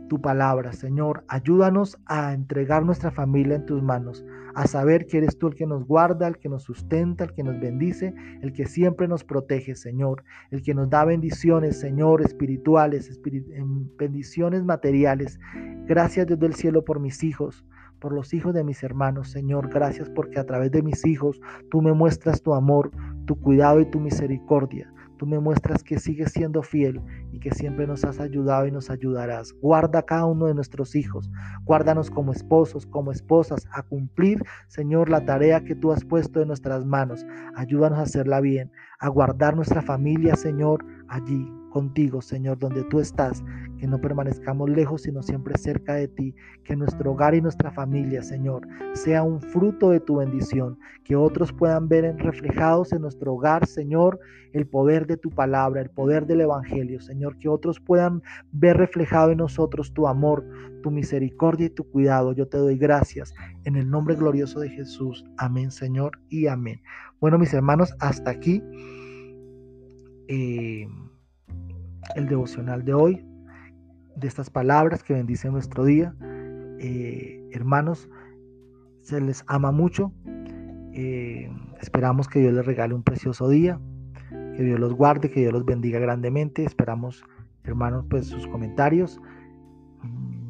tu 0.09 0.21
palabra, 0.21 0.75
Señor. 0.75 1.25
Ayúdanos 1.29 1.99
a 2.05 2.35
entregar 2.35 2.85
nuestra 2.85 3.11
familia 3.11 3.57
en 3.57 3.65
tus 3.65 3.83
manos, 3.83 4.23
a 4.55 4.67
saber 4.67 5.07
que 5.07 5.17
eres 5.17 5.39
tú 5.39 5.49
el 5.49 5.55
que 5.55 5.67
nos 5.67 5.87
guarda, 5.87 6.29
el 6.29 6.37
que 6.37 6.51
nos 6.51 6.65
sustenta, 6.65 7.25
el 7.25 7.33
que 7.33 7.43
nos 7.43 7.59
bendice, 7.59 8.15
el 8.43 8.53
que 8.53 8.67
siempre 8.67 9.09
nos 9.09 9.25
protege, 9.25 9.75
Señor, 9.75 10.23
el 10.51 10.61
que 10.63 10.75
nos 10.75 10.91
da 10.91 11.07
bendiciones, 11.07 11.81
Señor, 11.81 12.21
espirituales, 12.21 13.19
em, 13.25 13.89
bendiciones 13.97 14.63
materiales. 14.65 15.41
Gracias 15.87 16.27
Dios 16.27 16.39
del 16.39 16.55
cielo 16.55 16.85
por 16.85 17.01
mis 17.01 17.25
hijos, 17.25 17.65
por 18.03 18.13
los 18.13 18.35
hijos 18.35 18.53
de 18.53 18.65
mis 18.65 18.83
hermanos, 18.83 19.31
Señor. 19.31 19.69
Gracias 19.73 20.11
porque 20.11 20.41
a 20.41 20.45
través 20.45 20.73
de 20.73 20.83
mis 20.83 21.07
hijos 21.07 21.41
tú 21.71 21.81
me 21.81 21.93
muestras 21.93 22.43
tu 22.43 22.53
amor, 22.53 22.91
tu 23.27 23.41
cuidado 23.41 23.81
y 23.81 23.87
tu 23.87 24.01
misericordia. 24.01 24.93
Tú 25.19 25.27
me 25.27 25.39
muestras 25.39 25.85
que 25.85 26.01
sigues 26.01 26.33
siendo 26.33 26.65
fiel 26.65 27.01
y 27.31 27.39
que 27.39 27.53
siempre 27.53 27.87
nos 27.87 28.05
has 28.05 28.19
ayudado 28.19 28.67
y 28.67 28.73
nos 28.73 28.91
ayudarás. 28.91 29.53
Guarda 29.63 30.01
a 30.01 30.03
cada 30.03 30.27
uno 30.27 30.47
de 30.47 30.55
nuestros 30.55 30.97
hijos. 30.97 31.31
Guárdanos 31.63 32.11
como 32.11 32.33
esposos, 32.33 32.87
como 32.87 33.13
esposas, 33.13 33.69
a 33.73 33.85
cumplir, 33.85 34.43
Señor, 34.67 35.09
la 35.09 35.25
tarea 35.25 35.63
que 35.63 35.77
tú 35.77 35.93
has 35.93 36.05
puesto 36.05 36.43
en 36.43 36.49
nuestras 36.49 36.85
manos. 36.85 37.25
Ayúdanos 37.55 38.01
a 38.01 38.03
hacerla 38.03 38.41
bien, 38.41 38.73
a 38.99 39.09
guardar 39.09 39.55
nuestra 39.55 39.81
familia, 39.81 40.35
Señor, 40.35 40.85
allí 41.07 41.62
contigo, 41.73 42.21
Señor, 42.21 42.59
donde 42.59 42.85
tú 42.85 43.01
estás, 43.01 43.43
que 43.79 43.87
no 43.87 44.01
permanezcamos 44.01 44.71
lejos, 44.71 45.03
sino 45.03 45.23
siempre 45.23 45.59
cerca 45.59 45.95
de 45.95 46.07
ti, 46.07 46.35
que 46.65 46.77
nuestro 46.77 47.13
hogar 47.13 47.35
y 47.35 47.41
nuestra 47.41 47.73
familia, 47.73 48.23
Señor, 48.23 48.67
sea 48.93 49.23
un 49.23 49.41
fruto 49.41 49.91
de 49.91 50.01
tu 50.01 50.17
bendición, 50.17 50.79
que 51.05 51.17
otros 51.17 51.53
puedan 51.53 51.89
ver 51.89 52.15
reflejados 52.19 52.93
en 52.93 53.03
nuestro 53.03 53.35
hogar, 53.35 53.67
Señor, 53.67 54.21
el 54.53 54.67
poder 54.67 55.07
de 55.07 55.17
tu 55.17 55.31
palabra, 55.31 55.81
el 55.81 55.91
poder 55.91 56.27
del 56.27 56.43
Evangelio, 56.43 57.01
Señor, 57.01 57.39
que 57.39 57.49
otros 57.49 57.81
puedan 57.81 58.23
ver 58.53 58.77
reflejado 58.77 59.31
en 59.31 59.39
nosotros 59.39 59.93
tu 59.95 60.07
amor, 60.07 60.47
tu 60.83 60.91
misericordia 60.91 61.67
y 61.67 61.71
tu 61.71 61.85
cuidado. 61.85 62.33
Yo 62.33 62.47
te 62.47 62.59
doy 62.59 62.77
gracias 62.77 63.35
en 63.65 63.77
el 63.77 63.91
nombre 63.91 64.15
glorioso 64.15 64.61
de 64.61 64.69
Jesús. 64.69 65.25
Amén, 65.39 65.71
Señor, 65.71 66.21
y 66.29 66.47
amén. 66.47 66.83
Bueno, 67.21 67.39
mis 67.39 67.55
hermanos, 67.55 67.95
hasta 67.99 68.31
aquí. 68.31 68.63
Eh, 70.29 70.87
el 72.15 72.29
devocional 72.29 72.85
de 72.85 72.95
hoy, 72.95 73.25
de 74.17 74.29
estas 74.29 74.51
palabras 74.51 75.03
que 75.03 75.15
bendicen 75.15 75.53
nuestro 75.53 75.85
día. 75.85 76.15
Eh, 76.79 77.49
hermanos, 77.53 78.09
se 79.03 79.21
les 79.21 79.45
ama 79.47 79.73
mucho. 79.73 80.13
Eh, 80.95 81.51
esperamos 81.81 82.29
que 82.29 82.41
Dios 82.41 82.53
les 82.53 82.67
regale 82.67 82.95
un 82.95 83.03
precioso 83.03 83.49
día, 83.49 83.81
que 84.31 84.63
Dios 84.63 84.79
los 84.79 84.95
guarde, 84.95 85.31
que 85.31 85.41
Dios 85.41 85.53
los 85.53 85.65
bendiga 85.65 85.99
grandemente. 85.99 86.65
Esperamos, 86.65 87.25
hermanos, 87.65 88.05
pues 88.09 88.27
sus 88.27 88.47
comentarios. 88.47 89.21
Mm, 90.03 90.43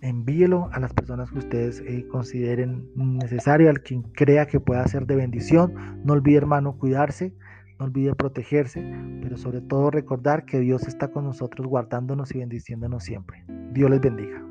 envíelo 0.00 0.68
a 0.72 0.80
las 0.80 0.92
personas 0.92 1.30
que 1.30 1.38
ustedes 1.38 1.80
eh, 1.80 2.06
consideren 2.08 2.88
necesario, 2.94 3.70
al 3.70 3.82
quien 3.82 4.02
crea 4.02 4.46
que 4.46 4.60
pueda 4.60 4.86
ser 4.86 5.06
de 5.06 5.16
bendición. 5.16 5.74
No 6.04 6.12
olvide, 6.12 6.36
hermano, 6.38 6.76
cuidarse. 6.76 7.34
No 7.78 7.86
olvide 7.86 8.14
protegerse, 8.14 8.82
pero 9.22 9.36
sobre 9.36 9.60
todo 9.60 9.90
recordar 9.90 10.44
que 10.44 10.58
Dios 10.58 10.88
está 10.88 11.08
con 11.08 11.24
nosotros 11.24 11.66
guardándonos 11.66 12.34
y 12.34 12.38
bendiciéndonos 12.38 13.04
siempre. 13.04 13.44
Dios 13.72 13.90
les 13.90 14.00
bendiga. 14.00 14.42